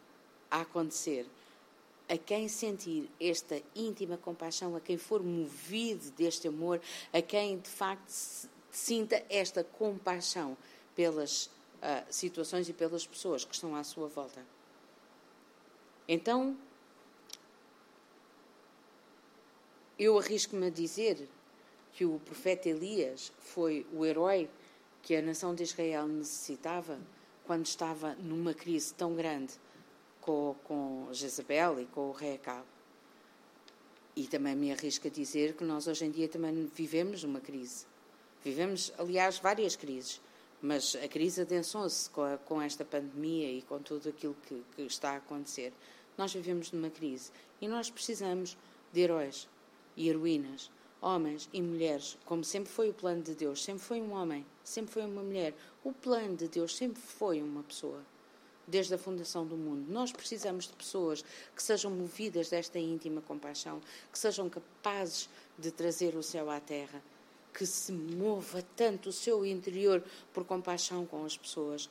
a 0.50 0.62
acontecer 0.62 1.28
a 2.08 2.18
quem 2.18 2.48
sentir 2.48 3.08
esta 3.20 3.62
íntima 3.76 4.18
compaixão, 4.18 4.76
a 4.76 4.80
quem 4.80 4.98
for 4.98 5.22
movido 5.22 6.10
deste 6.12 6.48
amor, 6.48 6.82
a 7.14 7.22
quem 7.22 7.60
de 7.60 7.70
facto 7.70 8.50
sinta 8.72 9.24
esta 9.30 9.64
compaixão 9.64 10.58
pelas 10.96 11.46
uh, 11.46 12.06
situações 12.10 12.70
e 12.70 12.74
pelas 12.74 13.06
pessoas 13.06 13.44
que 13.44 13.54
estão 13.54 13.76
à 13.76 13.84
sua 13.84 14.08
volta. 14.08 14.44
Então, 16.08 16.58
eu 19.98 20.18
arrisco-me 20.18 20.68
a 20.68 20.70
dizer 20.70 21.28
que 21.94 22.06
o 22.06 22.20
profeta 22.20 22.70
Elias 22.70 23.32
foi 23.40 23.86
o 23.94 24.06
herói 24.06 24.50
que 25.02 25.16
a 25.16 25.22
nação 25.22 25.54
de 25.54 25.64
Israel 25.64 26.08
necessitava 26.08 27.00
quando 27.46 27.66
estava 27.66 28.14
numa 28.16 28.54
crise 28.54 28.94
tão 28.94 29.16
grande 29.16 29.54
com, 30.22 30.56
com 30.64 31.08
Jezabel 31.12 31.82
e 31.82 31.86
com 31.86 32.10
o 32.10 32.12
rei 32.12 32.36
Acabe. 32.36 32.68
E 34.16 34.28
também 34.28 34.56
me 34.56 34.72
arrisco 34.72 35.08
a 35.08 35.10
dizer 35.10 35.56
que 35.56 35.64
nós 35.64 35.88
hoje 35.88 36.06
em 36.06 36.12
dia 36.12 36.28
também 36.28 36.70
vivemos 36.74 37.24
uma 37.24 37.40
crise. 37.40 37.89
Vivemos, 38.44 38.94
aliás, 38.98 39.38
várias 39.38 39.76
crises, 39.76 40.22
mas 40.62 40.96
a 40.96 41.08
crise 41.08 41.42
adensou-se 41.42 42.10
com, 42.10 42.38
com, 42.46 42.62
esta 42.62 42.86
pandemia 42.86 43.52
e 43.52 43.62
com 43.62 43.80
tudo 43.80 44.10
aquilo 44.10 44.36
que, 44.48 44.64
que 44.76 44.82
está 44.84 45.12
a 45.12 45.18
acontecer. 45.18 45.74
Nós 46.18 46.34
vivemos 46.34 46.72
numa 46.72 46.90
crise 46.90 47.32
e 47.62 47.68
nós 47.68 47.90
precisamos 47.90 48.58
de 48.92 49.02
heróis 49.02 49.48
e 49.96 50.10
heroínas, 50.10 50.72
homens 51.02 51.50
e 51.54 51.62
mulheres, 51.62 52.18
como 52.26 52.44
sempre 52.44 52.72
foi 52.72 52.90
o 52.90 52.94
plano 52.94 53.22
de 53.22 53.36
Deus. 53.36 53.64
Sempre 53.64 53.84
foi 53.84 54.02
um 54.02 54.14
homem, 54.14 54.46
sempre 54.64 54.94
foi 54.94 55.06
uma 55.06 55.24
mulher. 55.24 55.54
O 55.84 55.92
plano 55.92 56.36
de 56.36 56.48
Deus 56.48 56.76
sempre 56.76 57.02
foi 57.02 57.42
uma 57.42 57.64
pessoa 57.64 58.02
desde 58.70 58.94
a 58.94 58.98
fundação 58.98 59.46
do 59.46 59.58
mundo. 59.58 59.92
Nós 59.92 60.12
precisamos 60.12 60.68
de 60.68 60.74
pessoas 60.74 61.24
que 61.56 61.62
sejam 61.62 61.92
movidas 61.92 62.50
desta 62.50 62.78
íntima 62.78 63.22
compaixão, 63.22 63.82
que 64.12 64.20
sejam 64.20 64.50
capazes 64.50 65.28
de 65.58 65.72
trazer 65.72 66.16
o 66.16 66.24
céu 66.24 66.50
à 66.50 66.60
terra, 66.60 67.02
que 67.54 67.66
se 67.66 67.92
mova 67.92 68.62
tanto 68.76 69.10
o 69.10 69.14
seu 69.14 69.46
interior 69.46 70.04
por 70.34 70.46
compaixão 70.46 71.06
com 71.06 71.26
as 71.26 71.38
pessoas, 71.38 71.90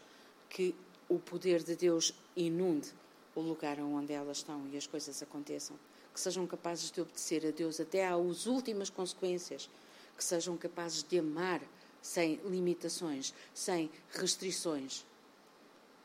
que 0.48 0.74
o 1.08 1.18
poder 1.18 1.62
de 1.62 1.74
Deus 1.74 2.14
inunde 2.36 2.92
o 3.34 3.40
lugar 3.40 3.78
onde 3.80 4.12
elas 4.12 4.38
estão 4.38 4.66
e 4.72 4.76
as 4.76 4.86
coisas 4.86 5.22
aconteçam. 5.22 5.76
Que 6.12 6.20
sejam 6.20 6.46
capazes 6.46 6.90
de 6.90 7.00
obedecer 7.00 7.46
a 7.46 7.50
Deus 7.50 7.80
até 7.80 8.06
às 8.06 8.46
últimas 8.46 8.90
consequências. 8.90 9.68
Que 10.16 10.24
sejam 10.24 10.56
capazes 10.56 11.02
de 11.02 11.18
amar 11.18 11.62
sem 12.02 12.40
limitações, 12.44 13.32
sem 13.54 13.90
restrições 14.10 15.04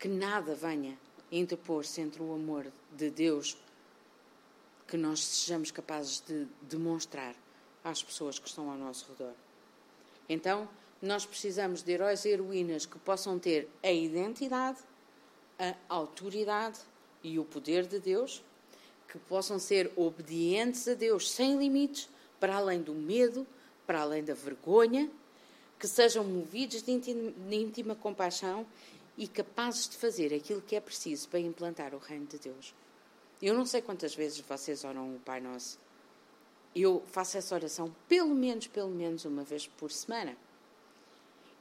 que 0.04 0.10
nada 0.10 0.54
venha 0.54 1.00
interpor-se 1.32 2.02
entre 2.02 2.22
o 2.22 2.34
amor 2.34 2.70
de 2.92 3.10
Deus 3.10 3.56
que 4.86 4.98
nós 4.98 5.24
sejamos 5.24 5.72
capazes 5.72 6.20
de 6.20 6.46
demonstrar 6.64 7.34
às 7.84 8.02
pessoas 8.02 8.40
que 8.40 8.48
estão 8.48 8.70
ao 8.70 8.78
nosso 8.78 9.06
redor. 9.12 9.34
Então, 10.28 10.68
nós 11.02 11.26
precisamos 11.26 11.84
de 11.84 11.92
heróis 11.92 12.24
e 12.24 12.30
heroínas 12.30 12.86
que 12.86 12.98
possam 13.00 13.38
ter 13.38 13.70
a 13.84 13.92
identidade, 13.92 14.80
a 15.60 15.76
autoridade 15.90 16.80
e 17.22 17.38
o 17.38 17.44
poder 17.44 17.86
de 17.86 18.00
Deus, 18.00 18.42
que 19.08 19.20
possam 19.20 19.60
ser 19.60 19.92
obedientes 19.96 20.88
a 20.88 20.94
Deus 20.94 21.30
sem 21.30 21.58
limites, 21.58 22.10
para 22.40 22.56
além 22.56 22.82
do 22.82 22.94
medo, 22.94 23.46
para 23.86 24.02
além 24.02 24.24
da 24.24 24.34
vergonha, 24.34 25.10
que 25.78 25.88
sejam 25.88 26.24
movidos 26.24 26.82
de 26.82 26.92
íntima, 26.92 27.32
de 27.32 27.56
íntima 27.56 27.96
compaixão 27.96 28.66
e 29.18 29.28
capazes 29.28 29.90
de 29.90 29.98
fazer 29.98 30.34
aquilo 30.34 30.62
que 30.62 30.76
é 30.76 30.80
preciso 30.80 31.28
para 31.28 31.40
implantar 31.40 31.94
o 31.94 31.98
reino 31.98 32.26
de 32.26 32.40
Deus. 32.40 32.74
Eu 33.42 33.54
não 33.54 33.66
sei 33.66 33.82
quantas 33.82 34.16
vezes 34.16 34.40
vocês 34.40 34.86
oram 34.86 35.16
o 35.16 35.20
Pai 35.20 35.42
Nosso. 35.42 35.78
Eu 36.76 37.04
faço 37.08 37.38
essa 37.38 37.54
oração 37.54 37.94
pelo 38.08 38.34
menos, 38.34 38.68
pelo 38.68 38.90
menos 38.90 39.26
uma 39.26 39.44
vez 39.44 39.68
por 39.68 39.92
semana. 39.92 40.36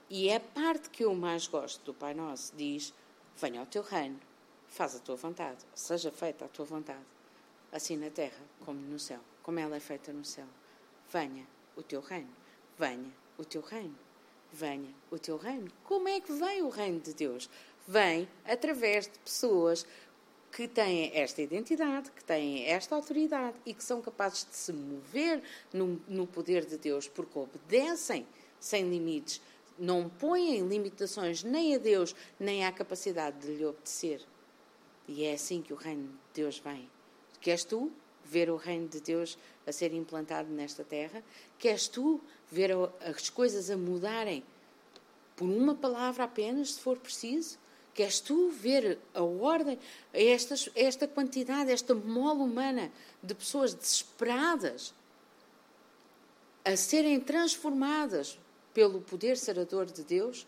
E 0.08 0.28
é 0.28 0.36
a 0.36 0.40
parte 0.40 0.90
que 0.90 1.04
eu 1.04 1.14
mais 1.14 1.46
gosto 1.46 1.84
do 1.84 1.94
Pai 1.94 2.14
Nosso. 2.14 2.54
Diz, 2.56 2.92
venha 3.36 3.60
ao 3.60 3.66
teu 3.66 3.82
reino, 3.82 4.18
faz 4.68 4.94
a 4.94 4.98
tua 4.98 5.16
vontade, 5.16 5.64
seja 5.74 6.10
feita 6.10 6.44
a 6.44 6.48
tua 6.48 6.64
vontade, 6.64 7.04
assim 7.70 7.96
na 7.96 8.10
terra 8.10 8.40
como 8.64 8.80
no 8.80 8.98
céu, 8.98 9.20
como 9.42 9.58
ela 9.58 9.76
é 9.76 9.80
feita 9.80 10.12
no 10.12 10.24
céu. 10.24 10.46
Venha 11.10 11.46
o 11.76 11.82
teu 11.82 12.00
reino, 12.00 12.30
venha 12.78 13.10
o 13.38 13.44
teu 13.44 13.60
reino 13.62 13.96
venha 14.52 14.94
o 15.10 15.18
teu 15.18 15.36
reino. 15.36 15.72
Como 15.84 16.08
é 16.08 16.20
que 16.20 16.32
vem 16.32 16.62
o 16.62 16.68
reino 16.68 17.00
de 17.00 17.14
Deus? 17.14 17.48
Vem 17.88 18.28
através 18.44 19.06
de 19.06 19.18
pessoas 19.18 19.86
que 20.52 20.68
têm 20.68 21.10
esta 21.14 21.40
identidade, 21.40 22.10
que 22.10 22.22
têm 22.22 22.66
esta 22.66 22.94
autoridade 22.94 23.56
e 23.64 23.72
que 23.72 23.82
são 23.82 24.02
capazes 24.02 24.44
de 24.44 24.54
se 24.54 24.72
mover 24.72 25.42
no, 25.72 25.98
no 26.06 26.26
poder 26.26 26.66
de 26.66 26.76
Deus 26.76 27.08
porque 27.08 27.38
obedecem 27.38 28.26
sem 28.60 28.88
limites, 28.88 29.40
não 29.78 30.10
põem 30.10 30.60
limitações 30.68 31.42
nem 31.42 31.74
a 31.74 31.78
Deus, 31.78 32.14
nem 32.38 32.66
à 32.66 32.70
capacidade 32.70 33.38
de 33.40 33.56
lhe 33.56 33.64
obedecer. 33.64 34.20
E 35.08 35.24
é 35.24 35.32
assim 35.32 35.62
que 35.62 35.72
o 35.72 35.76
reino 35.76 36.08
de 36.08 36.42
Deus 36.42 36.58
vem. 36.58 36.88
Queres 37.40 37.64
tu 37.64 37.90
ver 38.22 38.50
o 38.50 38.56
reino 38.56 38.86
de 38.86 39.00
Deus 39.00 39.38
a 39.66 39.72
ser 39.72 39.92
implantado 39.94 40.50
nesta 40.50 40.84
terra? 40.84 41.24
Queres 41.58 41.88
tu 41.88 42.20
ver 42.50 42.70
as 43.00 43.30
coisas 43.30 43.70
a 43.70 43.76
mudarem 43.76 44.44
por 45.34 45.46
uma 45.46 45.74
palavra 45.74 46.24
apenas, 46.24 46.74
se 46.74 46.80
for 46.80 46.98
preciso? 46.98 47.58
Queres 47.94 48.20
tu 48.20 48.50
ver 48.50 48.98
a 49.12 49.22
ordem, 49.22 49.78
esta, 50.12 50.54
esta 50.74 51.06
quantidade, 51.06 51.70
esta 51.70 51.94
mola 51.94 52.42
humana 52.42 52.90
de 53.22 53.34
pessoas 53.34 53.74
desesperadas 53.74 54.94
a 56.64 56.76
serem 56.76 57.20
transformadas 57.20 58.38
pelo 58.72 59.00
poder 59.00 59.36
sarador 59.36 59.86
de 59.86 60.02
Deus? 60.04 60.46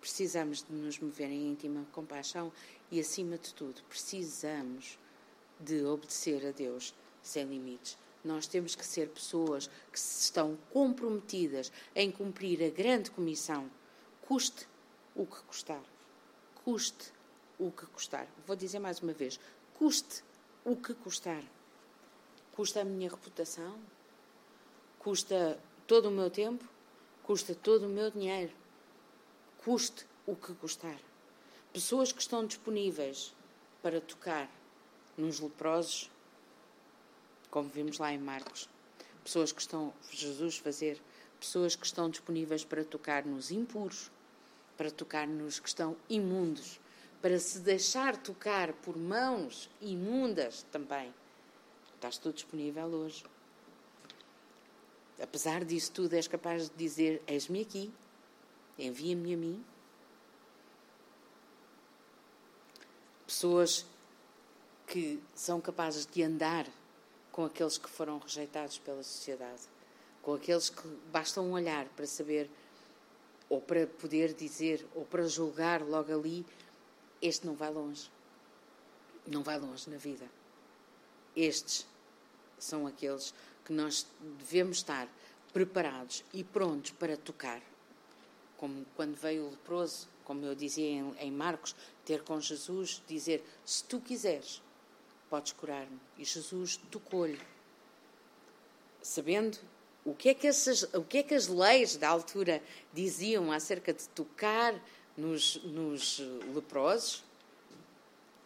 Precisamos 0.00 0.62
de 0.62 0.72
nos 0.72 0.98
mover 0.98 1.30
em 1.30 1.50
íntima 1.50 1.86
compaixão 1.92 2.50
e, 2.90 2.98
acima 2.98 3.36
de 3.36 3.52
tudo, 3.52 3.82
precisamos 3.88 4.98
de 5.60 5.84
obedecer 5.84 6.46
a 6.46 6.50
Deus 6.50 6.94
sem 7.22 7.44
limites. 7.44 7.98
Nós 8.24 8.46
temos 8.46 8.74
que 8.74 8.86
ser 8.86 9.08
pessoas 9.08 9.68
que 9.92 9.98
estão 9.98 10.56
comprometidas 10.72 11.70
em 11.94 12.10
cumprir 12.10 12.62
a 12.64 12.70
grande 12.70 13.10
comissão, 13.10 13.70
custe 14.22 14.66
o 15.16 15.26
que 15.26 15.42
custar. 15.42 15.82
Custe 16.64 17.12
o 17.58 17.72
que 17.72 17.86
custar. 17.86 18.28
Vou 18.46 18.54
dizer 18.54 18.78
mais 18.78 19.00
uma 19.00 19.12
vez: 19.12 19.40
custe 19.74 20.22
o 20.64 20.76
que 20.76 20.94
custar. 20.94 21.42
Custa 22.52 22.80
a 22.80 22.84
minha 22.84 23.10
reputação, 23.10 23.78
custa 24.98 25.58
todo 25.86 26.08
o 26.08 26.10
meu 26.10 26.30
tempo, 26.30 26.64
custa 27.22 27.54
todo 27.54 27.86
o 27.86 27.88
meu 27.88 28.10
dinheiro. 28.10 28.52
Custe 29.58 30.06
o 30.26 30.34
que 30.36 30.54
custar. 30.54 30.98
Pessoas 31.72 32.12
que 32.12 32.20
estão 32.20 32.46
disponíveis 32.46 33.34
para 33.82 34.00
tocar 34.00 34.50
nos 35.16 35.40
leprosos, 35.40 36.10
como 37.50 37.68
vimos 37.68 37.98
lá 37.98 38.12
em 38.12 38.18
Marcos. 38.18 38.68
Pessoas 39.22 39.52
que 39.52 39.60
estão, 39.60 39.92
Jesus 40.10 40.56
fazer, 40.58 41.00
pessoas 41.38 41.76
que 41.76 41.84
estão 41.84 42.08
disponíveis 42.08 42.64
para 42.64 42.84
tocar 42.84 43.24
nos 43.24 43.50
impuros, 43.50 44.10
para 44.76 44.90
tocar 44.90 45.26
nos 45.26 45.58
que 45.58 45.68
estão 45.68 45.96
imundos, 46.08 46.80
para 47.22 47.38
se 47.38 47.58
deixar 47.60 48.16
tocar 48.16 48.72
por 48.72 48.96
mãos 48.96 49.70
imundas 49.80 50.64
também. 50.70 51.12
Estás 51.94 52.18
tudo 52.18 52.34
disponível 52.34 52.86
hoje. 52.86 53.24
Apesar 55.20 55.64
disso 55.64 55.92
tudo, 55.92 56.14
és 56.14 56.28
capaz 56.28 56.68
de 56.68 56.76
dizer: 56.76 57.22
És-me 57.26 57.62
aqui, 57.62 57.92
envia-me 58.78 59.34
a 59.34 59.36
mim. 59.36 59.64
Pessoas 63.26 63.86
que 64.86 65.20
são 65.34 65.60
capazes 65.60 66.06
de 66.06 66.22
andar 66.22 66.66
com 67.32 67.44
aqueles 67.44 67.76
que 67.76 67.88
foram 67.88 68.18
rejeitados 68.18 68.78
pela 68.78 69.02
sociedade, 69.02 69.62
com 70.22 70.34
aqueles 70.34 70.70
que 70.70 70.86
basta 71.10 71.40
um 71.40 71.52
olhar 71.52 71.86
para 71.88 72.06
saber, 72.06 72.48
ou 73.48 73.60
para 73.60 73.86
poder 73.86 74.34
dizer, 74.34 74.86
ou 74.94 75.04
para 75.04 75.26
julgar 75.26 75.82
logo 75.82 76.12
ali: 76.12 76.44
este 77.20 77.46
não 77.46 77.54
vai 77.54 77.70
longe. 77.70 78.10
Não 79.26 79.42
vai 79.42 79.58
longe 79.58 79.88
na 79.90 79.96
vida. 79.96 80.28
Estes 81.34 81.86
são 82.58 82.86
aqueles 82.86 83.34
que 83.64 83.72
nós 83.72 84.06
devemos 84.38 84.78
estar 84.78 85.08
preparados 85.52 86.24
e 86.32 86.44
prontos 86.44 86.92
para 86.92 87.16
tocar. 87.16 87.60
como 88.56 88.86
quando 88.96 89.14
veio 89.16 89.44
o 89.44 89.50
leproso, 89.50 90.08
como 90.24 90.44
eu 90.44 90.54
dizia 90.54 90.86
em, 91.18 91.30
Marcos, 91.30 91.74
ter 92.04 92.22
com 92.22 92.40
Jesus, 92.40 93.02
dizer: 93.06 93.44
Se 93.64 93.84
tu 93.84 94.00
quiseres, 94.00 94.62
podes 95.28 95.52
curar-me. 95.52 96.00
E 96.16 96.24
Jesus 96.24 96.76
tocou-lhe, 96.90 97.40
sabendo 99.02 99.58
o 100.06 100.14
que, 100.14 100.28
é 100.28 100.34
que 100.34 100.46
essas, 100.46 100.84
o 100.94 101.02
que 101.02 101.18
é 101.18 101.22
que 101.24 101.34
as 101.34 101.48
leis 101.48 101.96
da 101.96 102.08
altura 102.08 102.62
diziam 102.94 103.50
acerca 103.50 103.92
de 103.92 104.08
tocar 104.10 104.72
nos, 105.16 105.56
nos 105.64 106.20
leprosos, 106.54 107.24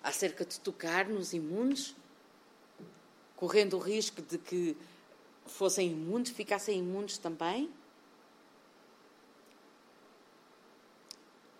acerca 0.02 0.42
de 0.42 0.58
tocar 0.58 1.06
nos 1.06 1.34
imundos, 1.34 1.94
correndo 3.36 3.76
o 3.76 3.78
risco 3.78 4.22
de 4.22 4.38
que 4.38 4.74
fossem 5.44 5.90
imundos, 5.90 6.30
ficassem 6.30 6.78
imundos 6.78 7.18
também. 7.18 7.70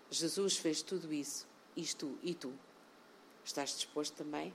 Jesus 0.09 0.57
fez 0.57 0.81
tudo 0.81 1.13
isso, 1.13 1.47
isto 1.77 2.17
e 2.23 2.33
tu. 2.33 2.51
Estás 3.45 3.69
disposto 3.75 4.15
também 4.15 4.51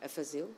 a 0.00 0.08
fazê-lo? 0.08 0.56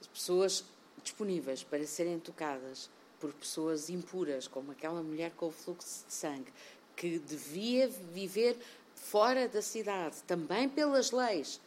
As 0.00 0.06
pessoas 0.06 0.64
disponíveis 1.02 1.64
para 1.64 1.84
serem 1.88 2.20
tocadas 2.20 2.88
por 3.20 3.32
pessoas 3.32 3.88
impuras, 3.90 4.46
como 4.46 4.72
aquela 4.72 5.02
mulher 5.02 5.32
com 5.32 5.46
o 5.46 5.52
fluxo 5.52 6.04
de 6.06 6.12
sangue, 6.12 6.52
que 6.94 7.18
devia 7.18 7.88
viver 7.88 8.56
fora 8.94 9.48
da 9.48 9.62
cidade, 9.62 10.22
também 10.26 10.68
pelas 10.68 11.10
leis 11.10 11.60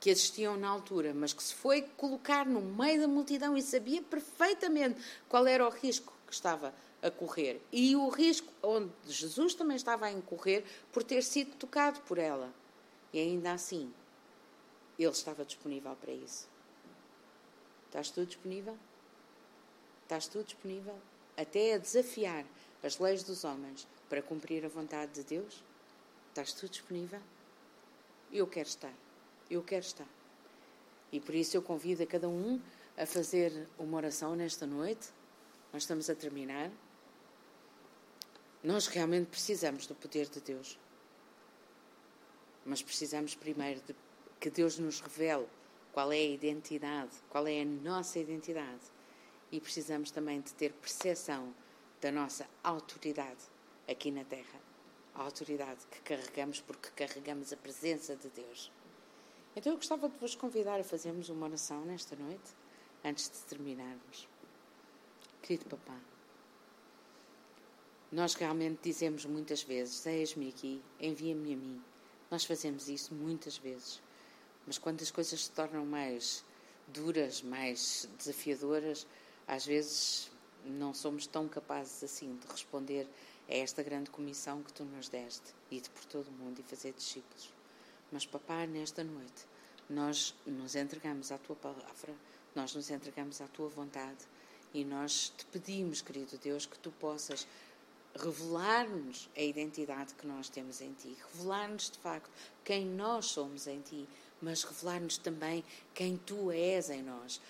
que 0.00 0.10
existiam 0.10 0.56
na 0.56 0.68
altura, 0.68 1.14
mas 1.14 1.32
que 1.32 1.42
se 1.42 1.54
foi 1.54 1.80
colocar 1.96 2.44
no 2.44 2.60
meio 2.60 3.00
da 3.00 3.08
multidão 3.08 3.56
e 3.56 3.62
sabia 3.62 4.02
perfeitamente 4.02 5.00
qual 5.28 5.46
era 5.46 5.66
o 5.66 5.70
risco 5.70 6.12
que 6.26 6.34
estava 6.34 6.74
a 7.02 7.10
correr 7.10 7.60
e 7.72 7.96
o 7.96 8.08
risco 8.08 8.52
onde 8.62 8.92
Jesus 9.06 9.54
também 9.54 9.76
estava 9.76 10.06
a 10.06 10.12
incorrer 10.12 10.64
por 10.92 11.02
ter 11.02 11.22
sido 11.22 11.56
tocado 11.56 12.00
por 12.02 12.18
ela. 12.18 12.52
E 13.14 13.18
ainda 13.18 13.52
assim, 13.52 13.92
ele 14.98 15.10
estava 15.10 15.44
disponível 15.44 15.96
para 15.96 16.12
isso. 16.12 16.48
Estás 17.86 18.10
tu 18.10 18.26
disponível? 18.26 18.76
Estás 20.04 20.28
tu 20.28 20.44
disponível 20.44 20.96
até 21.36 21.74
a 21.74 21.78
desafiar 21.78 22.44
as 22.82 22.98
leis 22.98 23.22
dos 23.22 23.42
homens 23.42 23.88
para 24.08 24.20
cumprir 24.20 24.64
a 24.64 24.68
vontade 24.68 25.12
de 25.12 25.24
Deus? 25.24 25.64
Estás 26.28 26.52
tu 26.52 26.68
disponível? 26.68 27.20
Eu 28.30 28.46
quero 28.46 28.68
estar. 28.68 28.92
Eu 29.50 29.62
quero 29.62 29.84
estar. 29.84 30.06
E 31.10 31.18
por 31.20 31.34
isso 31.34 31.56
eu 31.56 31.62
convido 31.62 32.02
a 32.02 32.06
cada 32.06 32.28
um 32.28 32.60
a 32.98 33.06
fazer 33.06 33.66
uma 33.78 33.96
oração 33.96 34.36
nesta 34.36 34.66
noite. 34.66 35.08
Nós 35.72 35.84
estamos 35.84 36.10
a 36.10 36.14
terminar. 36.14 36.70
Nós 38.62 38.86
realmente 38.86 39.28
precisamos 39.28 39.86
do 39.86 39.94
poder 39.94 40.28
de 40.28 40.40
Deus. 40.40 40.78
Mas 42.64 42.82
precisamos 42.82 43.34
primeiro 43.34 43.80
de 43.80 43.94
que 44.38 44.50
Deus 44.50 44.78
nos 44.78 45.00
revele 45.00 45.46
qual 45.92 46.12
é 46.12 46.16
a 46.16 46.24
identidade, 46.24 47.12
qual 47.30 47.46
é 47.46 47.62
a 47.62 47.64
nossa 47.64 48.18
identidade. 48.18 48.93
E 49.50 49.60
precisamos 49.60 50.10
também 50.10 50.40
de 50.40 50.52
ter 50.54 50.72
percepção 50.72 51.54
da 52.00 52.10
nossa 52.10 52.46
autoridade 52.62 53.40
aqui 53.88 54.10
na 54.10 54.24
Terra. 54.24 54.60
A 55.14 55.22
autoridade 55.22 55.80
que 55.90 56.00
carregamos 56.00 56.60
porque 56.60 56.90
carregamos 56.90 57.52
a 57.52 57.56
presença 57.56 58.16
de 58.16 58.28
Deus. 58.30 58.70
Então 59.56 59.72
eu 59.72 59.76
gostava 59.76 60.08
de 60.08 60.18
vos 60.18 60.34
convidar 60.34 60.80
a 60.80 60.84
fazermos 60.84 61.28
uma 61.28 61.46
oração 61.46 61.84
nesta 61.84 62.16
noite, 62.16 62.50
antes 63.04 63.30
de 63.30 63.38
terminarmos. 63.48 64.28
Querido 65.40 65.66
Papá, 65.66 65.98
nós 68.10 68.34
realmente 68.34 68.80
dizemos 68.82 69.24
muitas 69.24 69.62
vezes: 69.62 70.04
Eis-me 70.06 70.48
aqui, 70.48 70.82
envia-me 71.00 71.54
a 71.54 71.56
mim. 71.56 71.82
Nós 72.30 72.44
fazemos 72.44 72.88
isso 72.88 73.14
muitas 73.14 73.56
vezes. 73.58 74.00
Mas 74.66 74.78
quando 74.78 75.02
as 75.02 75.10
coisas 75.10 75.44
se 75.44 75.50
tornam 75.50 75.84
mais 75.84 76.44
duras, 76.88 77.42
mais 77.42 78.08
desafiadoras, 78.18 79.06
às 79.46 79.66
vezes 79.66 80.30
não 80.64 80.94
somos 80.94 81.26
tão 81.26 81.48
capazes 81.48 82.02
assim 82.02 82.36
de 82.36 82.46
responder 82.46 83.08
a 83.48 83.54
esta 83.54 83.82
grande 83.82 84.10
comissão 84.10 84.62
que 84.62 84.72
tu 84.72 84.84
nos 84.84 85.08
deste, 85.08 85.54
ir 85.70 85.82
por 85.90 86.04
todo 86.06 86.28
o 86.28 86.32
mundo 86.32 86.60
e 86.60 86.62
fazer 86.62 86.92
discípulos. 86.92 87.52
Mas, 88.10 88.24
papá, 88.24 88.66
nesta 88.66 89.04
noite, 89.04 89.46
nós 89.88 90.34
nos 90.46 90.74
entregamos 90.74 91.30
à 91.30 91.38
tua 91.38 91.56
palavra, 91.56 92.14
nós 92.54 92.74
nos 92.74 92.90
entregamos 92.90 93.40
à 93.40 93.48
tua 93.48 93.68
vontade 93.68 94.24
e 94.72 94.84
nós 94.84 95.32
te 95.36 95.44
pedimos, 95.46 96.00
querido 96.00 96.38
Deus, 96.38 96.66
que 96.66 96.78
tu 96.78 96.90
possas 96.92 97.46
revelar-nos 98.14 99.28
a 99.36 99.40
identidade 99.40 100.14
que 100.14 100.26
nós 100.26 100.48
temos 100.48 100.80
em 100.80 100.92
ti, 100.92 101.16
revelar-nos 101.32 101.90
de 101.90 101.98
facto 101.98 102.30
quem 102.64 102.86
nós 102.86 103.26
somos 103.26 103.66
em 103.66 103.80
ti, 103.80 104.08
mas 104.40 104.62
revelar-nos 104.62 105.18
também 105.18 105.64
quem 105.92 106.16
tu 106.16 106.50
és 106.50 106.90
em 106.90 107.02
nós. 107.02 107.40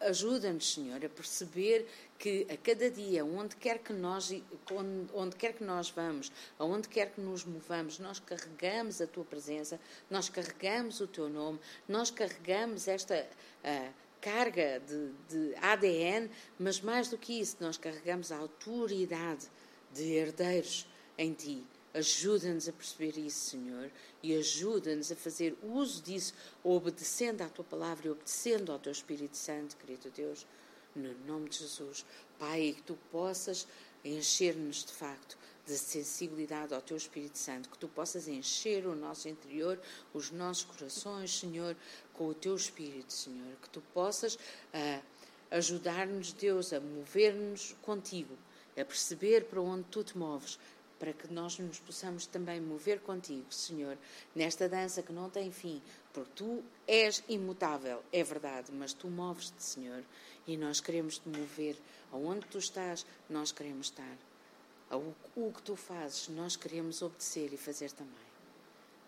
Ajuda-nos, 0.00 0.74
Senhor, 0.74 1.02
a 1.04 1.08
perceber 1.08 1.86
que 2.18 2.46
a 2.50 2.56
cada 2.56 2.90
dia, 2.90 3.24
onde 3.24 3.56
quer 3.56 3.78
que 3.78 3.92
nós, 3.92 4.30
onde, 4.70 5.10
onde, 5.14 5.36
quer 5.36 5.54
que 5.54 5.64
nós 5.64 5.88
vamos, 5.88 6.30
aonde 6.58 6.88
quer 6.88 7.12
que 7.12 7.20
nos 7.20 7.44
movamos, 7.44 7.98
nós 7.98 8.18
carregamos 8.18 9.00
a 9.00 9.06
tua 9.06 9.24
presença, 9.24 9.80
nós 10.10 10.28
carregamos 10.28 11.00
o 11.00 11.06
teu 11.06 11.28
nome, 11.28 11.58
nós 11.88 12.10
carregamos 12.10 12.88
esta 12.88 13.26
uh, 13.64 13.92
carga 14.20 14.80
de, 14.80 15.12
de 15.28 15.54
ADN, 15.56 16.28
mas 16.58 16.80
mais 16.80 17.08
do 17.08 17.16
que 17.16 17.40
isso, 17.40 17.56
nós 17.60 17.78
carregamos 17.78 18.30
a 18.30 18.36
autoridade 18.36 19.46
de 19.94 20.12
herdeiros 20.12 20.86
em 21.16 21.32
ti. 21.32 21.64
Ajuda-nos 21.96 22.68
a 22.68 22.72
perceber 22.72 23.18
isso, 23.18 23.50
Senhor, 23.50 23.90
e 24.22 24.36
ajuda-nos 24.36 25.10
a 25.10 25.16
fazer 25.16 25.56
uso 25.62 26.02
disso, 26.02 26.34
obedecendo 26.62 27.40
à 27.40 27.48
tua 27.48 27.64
palavra 27.64 28.06
e 28.06 28.10
obedecendo 28.10 28.70
ao 28.70 28.78
teu 28.78 28.92
Espírito 28.92 29.34
Santo, 29.34 29.78
querido 29.78 30.10
Deus, 30.10 30.46
no 30.94 31.14
nome 31.26 31.48
de 31.48 31.56
Jesus. 31.56 32.04
Pai, 32.38 32.74
que 32.76 32.82
tu 32.82 32.98
possas 33.10 33.66
encher-nos 34.04 34.84
de 34.84 34.92
facto 34.92 35.38
de 35.66 35.78
sensibilidade 35.78 36.74
ao 36.74 36.82
teu 36.82 36.98
Espírito 36.98 37.38
Santo, 37.38 37.70
que 37.70 37.78
tu 37.78 37.88
possas 37.88 38.28
encher 38.28 38.86
o 38.86 38.94
nosso 38.94 39.26
interior, 39.26 39.80
os 40.12 40.30
nossos 40.30 40.64
corações, 40.64 41.38
Senhor, 41.38 41.74
com 42.12 42.28
o 42.28 42.34
teu 42.34 42.54
Espírito, 42.54 43.10
Senhor, 43.10 43.56
que 43.62 43.70
tu 43.70 43.80
possas 43.94 44.34
uh, 44.34 45.02
ajudar-nos, 45.50 46.34
Deus, 46.34 46.74
a 46.74 46.78
mover-nos 46.80 47.74
contigo, 47.80 48.36
a 48.76 48.84
perceber 48.84 49.46
para 49.46 49.60
onde 49.60 49.84
tu 49.84 50.04
te 50.04 50.16
moves, 50.16 50.58
para 50.98 51.12
que 51.12 51.32
nós 51.32 51.58
nos 51.58 51.78
possamos 51.78 52.26
também 52.26 52.60
mover 52.60 53.00
contigo, 53.00 53.52
Senhor, 53.52 53.98
nesta 54.34 54.68
dança 54.68 55.02
que 55.02 55.12
não 55.12 55.28
tem 55.28 55.50
fim, 55.52 55.82
porque 56.12 56.30
tu 56.34 56.64
és 56.86 57.22
imutável, 57.28 58.02
é 58.12 58.22
verdade, 58.22 58.72
mas 58.72 58.92
tu 58.92 59.08
moves-te, 59.08 59.62
Senhor, 59.62 60.02
e 60.46 60.56
nós 60.56 60.80
queremos 60.80 61.18
te 61.18 61.28
mover. 61.28 61.76
Aonde 62.12 62.46
tu 62.46 62.58
estás, 62.58 63.04
nós 63.28 63.52
queremos 63.52 63.88
estar. 63.88 64.16
O 65.34 65.52
que 65.52 65.62
tu 65.62 65.74
fazes, 65.74 66.28
nós 66.28 66.56
queremos 66.56 67.02
obedecer 67.02 67.52
e 67.52 67.56
fazer 67.56 67.90
também. 67.90 68.14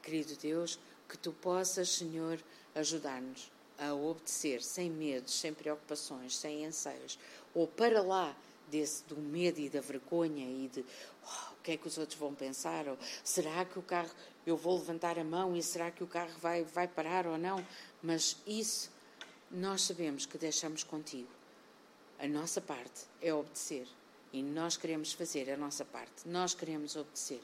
Querido 0.02 0.34
Deus, 0.36 0.78
que 1.08 1.16
tu 1.16 1.32
possas, 1.32 1.90
Senhor, 1.90 2.38
ajudar-nos 2.74 3.50
a 3.78 3.94
obedecer 3.94 4.60
sem 4.60 4.90
medos, 4.90 5.34
sem 5.34 5.54
preocupações, 5.54 6.36
sem 6.36 6.66
anseios, 6.66 7.18
ou 7.54 7.66
para 7.66 8.02
lá 8.02 8.36
desse 8.68 9.04
do 9.04 9.16
medo 9.16 9.60
e 9.60 9.68
da 9.68 9.80
vergonha 9.80 10.44
e 10.44 10.68
de 10.68 10.84
oh, 11.24 11.54
que 11.68 11.72
é 11.72 11.76
que 11.76 11.86
os 11.86 11.98
outros 11.98 12.18
vão 12.18 12.34
pensar, 12.34 12.88
ou 12.88 12.96
será 13.22 13.62
que 13.62 13.78
o 13.78 13.82
carro 13.82 14.10
eu 14.46 14.56
vou 14.56 14.78
levantar 14.78 15.18
a 15.18 15.24
mão 15.24 15.54
e 15.54 15.62
será 15.62 15.90
que 15.90 16.02
o 16.02 16.06
carro 16.06 16.32
vai 16.40 16.64
vai 16.64 16.88
parar 16.88 17.26
ou 17.26 17.36
não? 17.36 17.62
Mas 18.02 18.38
isso 18.46 18.90
nós 19.50 19.82
sabemos 19.82 20.24
que 20.24 20.38
deixamos 20.38 20.82
contigo. 20.82 21.28
A 22.18 22.26
nossa 22.26 22.58
parte 22.58 23.04
é 23.20 23.34
obedecer 23.34 23.86
e 24.32 24.42
nós 24.42 24.78
queremos 24.78 25.12
fazer 25.12 25.50
a 25.50 25.58
nossa 25.58 25.84
parte. 25.84 26.26
Nós 26.26 26.54
queremos 26.54 26.96
obedecer. 26.96 27.42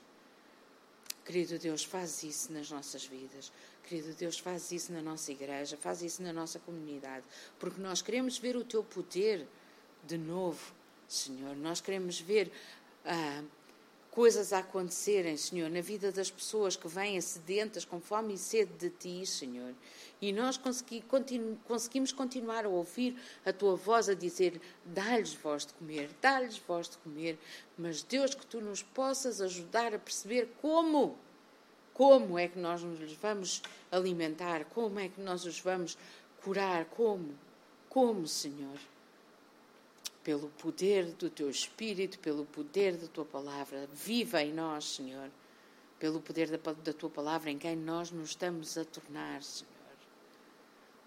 Querido 1.26 1.58
Deus, 1.58 1.84
faz 1.84 2.22
isso 2.22 2.50
nas 2.50 2.70
nossas 2.70 3.04
vidas. 3.04 3.52
Querido 3.86 4.14
Deus, 4.14 4.38
faz 4.38 4.72
isso 4.72 4.90
na 4.90 5.02
nossa 5.02 5.30
igreja, 5.32 5.76
faz 5.76 6.00
isso 6.00 6.22
na 6.22 6.32
nossa 6.32 6.58
comunidade, 6.58 7.26
porque 7.58 7.78
nós 7.78 8.00
queremos 8.00 8.38
ver 8.38 8.56
o 8.56 8.64
teu 8.64 8.82
poder 8.82 9.46
de 10.02 10.16
novo 10.16 10.72
Senhor. 11.06 11.54
Nós 11.56 11.82
queremos 11.82 12.18
ver 12.18 12.50
ah, 13.04 13.42
coisas 14.14 14.52
a 14.52 14.58
acontecerem, 14.58 15.36
Senhor, 15.36 15.68
na 15.68 15.80
vida 15.80 16.12
das 16.12 16.30
pessoas 16.30 16.76
que 16.76 16.86
vêm 16.86 17.20
sedentas, 17.20 17.84
com 17.84 18.00
fome 18.00 18.34
e 18.34 18.38
sede 18.38 18.72
de 18.78 18.88
Ti, 18.88 19.26
Senhor. 19.26 19.74
E 20.22 20.32
nós 20.32 20.56
consegui, 20.56 21.00
continu, 21.00 21.58
conseguimos 21.66 22.12
continuar 22.12 22.64
a 22.64 22.68
ouvir 22.68 23.16
a 23.44 23.52
Tua 23.52 23.74
voz 23.74 24.08
a 24.08 24.14
dizer: 24.14 24.60
dá-lhes 24.84 25.34
voz 25.34 25.66
de 25.66 25.74
comer, 25.74 26.08
dá-lhes 26.22 26.56
voz 26.56 26.88
de 26.88 26.96
comer. 26.98 27.36
Mas, 27.76 28.04
Deus, 28.04 28.34
que 28.34 28.46
Tu 28.46 28.60
nos 28.60 28.82
possas 28.82 29.40
ajudar 29.40 29.92
a 29.92 29.98
perceber 29.98 30.48
como. 30.62 31.18
Como 31.92 32.38
é 32.38 32.48
que 32.48 32.58
nós 32.58 32.82
nos 32.82 33.12
vamos 33.14 33.62
alimentar? 33.90 34.64
Como 34.66 34.98
é 34.98 35.08
que 35.08 35.20
nós 35.20 35.44
os 35.44 35.60
vamos 35.60 35.98
curar? 36.42 36.84
Como? 36.86 37.34
Como, 37.88 38.26
Senhor? 38.26 38.78
Pelo 40.24 40.48
poder 40.48 41.12
do 41.12 41.28
teu 41.28 41.50
Espírito, 41.50 42.18
pelo 42.18 42.46
poder 42.46 42.96
da 42.96 43.06
tua 43.06 43.26
palavra. 43.26 43.86
Viva 43.92 44.42
em 44.42 44.52
nós, 44.52 44.96
Senhor, 44.96 45.30
pelo 46.00 46.20
poder 46.20 46.48
da, 46.50 46.72
da 46.72 46.92
tua 46.92 47.10
palavra 47.10 47.50
em 47.50 47.58
quem 47.58 47.76
nós 47.76 48.10
nos 48.10 48.30
estamos 48.30 48.76
a 48.78 48.84
tornar, 48.84 49.42
Senhor. 49.42 49.70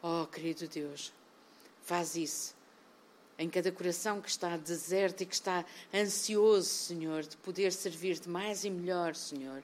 Oh, 0.03 0.27
querido 0.27 0.67
Deus, 0.67 1.11
faz 1.81 2.15
isso 2.15 2.55
em 3.39 3.49
cada 3.49 3.71
coração 3.71 4.21
que 4.21 4.29
está 4.29 4.57
deserto 4.57 5.21
e 5.21 5.25
que 5.25 5.33
está 5.33 5.65
ansioso, 5.93 6.67
Senhor, 6.67 7.23
de 7.23 7.37
poder 7.37 7.71
servir-te 7.71 8.27
mais 8.29 8.63
e 8.63 8.69
melhor, 8.69 9.15
Senhor. 9.15 9.63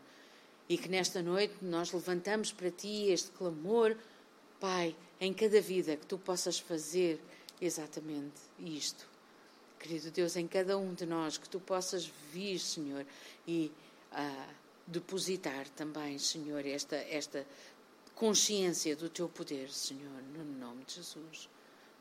E 0.70 0.78
que 0.78 0.88
nesta 0.88 1.22
noite 1.22 1.56
nós 1.62 1.92
levantamos 1.92 2.52
para 2.52 2.70
ti 2.70 3.10
este 3.10 3.32
clamor, 3.32 3.96
Pai, 4.60 4.96
em 5.20 5.34
cada 5.34 5.60
vida 5.60 5.98
que 5.98 6.06
tu 6.06 6.18
possas 6.18 6.60
fazer 6.60 7.20
exatamente 7.60 8.40
isto. 8.60 9.13
Querido 9.84 10.12
Deus, 10.12 10.38
em 10.38 10.48
cada 10.48 10.78
um 10.78 10.94
de 10.94 11.06
nós, 11.06 11.38
que 11.38 11.50
tu 11.50 11.60
possas 11.60 12.06
vir, 12.32 12.58
Senhor, 12.58 13.06
e 13.46 13.70
ah, 14.14 14.48
depositar 14.88 15.68
também, 15.76 16.18
Senhor, 16.18 16.66
esta, 16.66 16.96
esta 16.96 17.46
consciência 18.16 18.96
do 18.96 19.10
teu 19.10 19.28
poder, 19.28 19.70
Senhor, 19.70 20.24
no 20.34 20.46
nome 20.46 20.86
de 20.86 20.94
Jesus. 20.94 21.50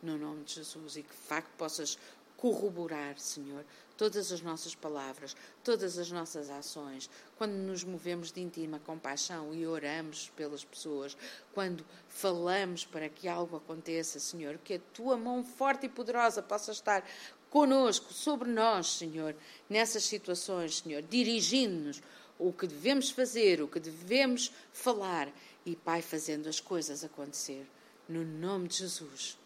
No 0.01 0.17
nome 0.17 0.45
de 0.45 0.55
Jesus, 0.55 0.97
e 0.97 1.03
que 1.03 1.11
de 1.11 1.23
facto 1.23 1.51
possas 1.57 1.99
corroborar, 2.37 3.19
Senhor, 3.19 3.65
todas 3.97 4.31
as 4.31 4.41
nossas 4.41 4.77
palavras, 4.77 5.37
todas 5.65 5.99
as 5.99 6.11
nossas 6.11 6.51
ações, 6.51 7.11
quando 7.37 7.53
nos 7.53 7.83
movemos 7.83 8.31
de 8.31 8.41
íntima 8.41 8.79
compaixão 8.79 9.53
e 9.53 9.67
oramos 9.67 10.31
pelas 10.37 10.65
pessoas, 10.65 11.17
quando 11.53 11.85
falamos 12.09 12.85
para 12.85 13.09
que 13.09 13.27
algo 13.29 13.57
aconteça, 13.57 14.21
Senhor, 14.21 14.59
que 14.59 14.75
a 14.75 14.81
tua 14.93 15.17
mão 15.17 15.45
forte 15.45 15.87
e 15.87 15.89
poderosa 15.89 16.43
possa 16.43 16.71
estar 16.71 17.05
conosco, 17.53 18.13
sobre 18.13 18.51
nós, 18.51 18.99
Senhor, 18.99 19.37
nessas 19.69 20.03
situações, 20.03 20.79
Senhor, 20.79 21.03
dirigindo-nos 21.03 22.03
o 22.39 22.53
que 22.53 22.67
devemos 22.67 23.11
fazer, 23.11 23.63
o 23.63 23.69
que 23.69 23.79
devemos 23.79 24.51
falar 24.73 25.33
e, 25.65 25.77
Pai, 25.77 26.03
fazendo 26.03 26.49
as 26.49 26.59
coisas 26.59 27.05
acontecer. 27.05 27.65
No 28.09 28.25
nome 28.25 28.67
de 28.67 28.79
Jesus 28.79 29.39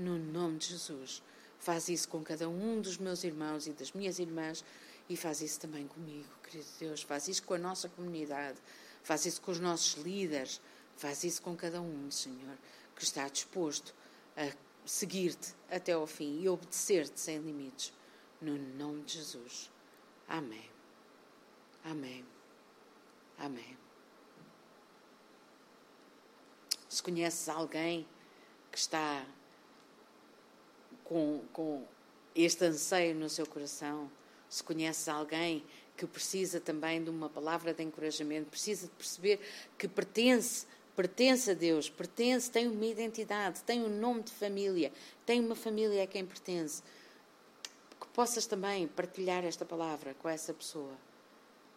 no 0.00 0.18
nome 0.18 0.58
de 0.58 0.68
Jesus. 0.68 1.22
Faz 1.58 1.88
isso 1.88 2.08
com 2.08 2.22
cada 2.22 2.48
um 2.48 2.80
dos 2.80 2.96
meus 2.96 3.22
irmãos 3.22 3.66
e 3.66 3.72
das 3.72 3.92
minhas 3.92 4.18
irmãs 4.18 4.64
e 5.08 5.16
faz 5.16 5.42
isso 5.42 5.60
também 5.60 5.86
comigo, 5.86 6.28
querido 6.42 6.68
Deus. 6.78 7.02
Faz 7.02 7.28
isso 7.28 7.42
com 7.42 7.54
a 7.54 7.58
nossa 7.58 7.88
comunidade, 7.88 8.58
faz 9.02 9.26
isso 9.26 9.40
com 9.42 9.52
os 9.52 9.60
nossos 9.60 10.02
líderes, 10.02 10.60
faz 10.96 11.22
isso 11.22 11.42
com 11.42 11.54
cada 11.54 11.80
um, 11.80 12.10
Senhor, 12.10 12.56
que 12.96 13.04
está 13.04 13.28
disposto 13.28 13.94
a 14.36 14.50
seguir-te 14.84 15.54
até 15.70 15.92
ao 15.92 16.06
fim 16.06 16.40
e 16.40 16.48
obedecer-te 16.48 17.20
sem 17.20 17.38
limites. 17.38 17.92
No 18.40 18.56
nome 18.56 19.02
de 19.02 19.14
Jesus. 19.14 19.70
Amém. 20.26 20.70
Amém. 21.84 22.24
Amém. 23.38 23.76
Se 26.88 27.02
conheces 27.02 27.48
alguém 27.48 28.06
que 28.70 28.78
está 28.78 29.26
com, 31.04 31.44
com 31.52 31.86
este 32.34 32.64
anseio 32.64 33.14
no 33.14 33.28
seu 33.28 33.46
coração, 33.46 34.10
se 34.48 34.62
conheces 34.62 35.08
alguém 35.08 35.64
que 35.96 36.06
precisa 36.06 36.60
também 36.60 37.02
de 37.02 37.10
uma 37.10 37.28
palavra 37.28 37.74
de 37.74 37.82
encorajamento, 37.82 38.48
precisa 38.48 38.86
de 38.86 38.92
perceber 38.94 39.40
que 39.76 39.86
pertence, 39.86 40.66
pertence 40.96 41.50
a 41.50 41.54
Deus, 41.54 41.88
pertence, 41.88 42.50
tem 42.50 42.68
uma 42.68 42.86
identidade, 42.86 43.62
tem 43.62 43.82
um 43.82 43.88
nome 43.88 44.22
de 44.22 44.32
família, 44.32 44.92
tem 45.24 45.40
uma 45.40 45.54
família 45.54 46.04
a 46.04 46.06
quem 46.06 46.24
pertence, 46.24 46.82
que 48.00 48.06
possas 48.08 48.46
também 48.46 48.86
partilhar 48.86 49.44
esta 49.44 49.64
palavra 49.64 50.14
com 50.14 50.28
essa 50.28 50.52
pessoa, 50.52 50.92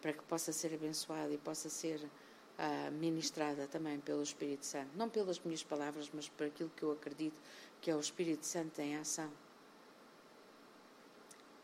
para 0.02 0.13
que 0.13 0.23
possa 0.23 0.52
ser 0.52 0.73
abençoada 0.73 1.34
e 1.34 1.38
possa 1.38 1.69
ser 1.69 1.99
uh, 1.99 2.91
ministrada 2.91 3.67
também 3.67 3.99
pelo 3.99 4.21
Espírito 4.21 4.65
Santo, 4.65 4.89
não 4.95 5.10
pelas 5.10 5.39
minhas 5.39 5.63
palavras, 5.63 6.10
mas 6.13 6.28
por 6.28 6.47
aquilo 6.47 6.71
que 6.76 6.84
eu 6.84 6.91
acredito 6.91 7.39
que 7.82 7.91
é 7.91 7.95
o 7.95 7.99
Espírito 7.99 8.45
Santo 8.45 8.80
em 8.80 8.95
ação. 8.97 9.30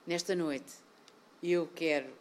Nesta 0.06 0.36
noite, 0.36 0.74
eu 1.42 1.68
quero 1.74 2.14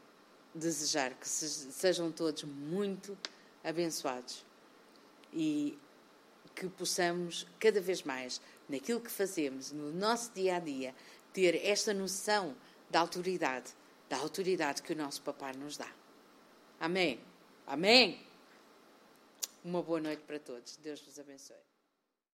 desejar 0.54 1.14
que 1.14 1.28
sejam 1.28 2.12
todos 2.12 2.44
muito 2.44 3.16
abençoados 3.64 4.47
e 5.32 5.78
que 6.54 6.68
possamos 6.68 7.46
cada 7.58 7.80
vez 7.80 8.02
mais, 8.02 8.40
naquilo 8.68 9.00
que 9.00 9.10
fazemos, 9.10 9.70
no 9.72 9.92
nosso 9.92 10.32
dia 10.32 10.56
a 10.56 10.58
dia, 10.58 10.94
ter 11.32 11.54
esta 11.64 11.94
noção 11.94 12.56
da 12.90 13.00
autoridade, 13.00 13.72
da 14.08 14.16
autoridade 14.16 14.82
que 14.82 14.92
o 14.92 14.96
nosso 14.96 15.22
Papai 15.22 15.52
nos 15.52 15.76
dá. 15.76 15.90
Amém. 16.80 17.20
Amém. 17.66 18.20
Uma 19.64 19.82
boa 19.82 20.00
noite 20.00 20.22
para 20.22 20.38
todos. 20.38 20.76
Deus 20.76 21.00
vos 21.00 21.18
abençoe. 21.18 21.67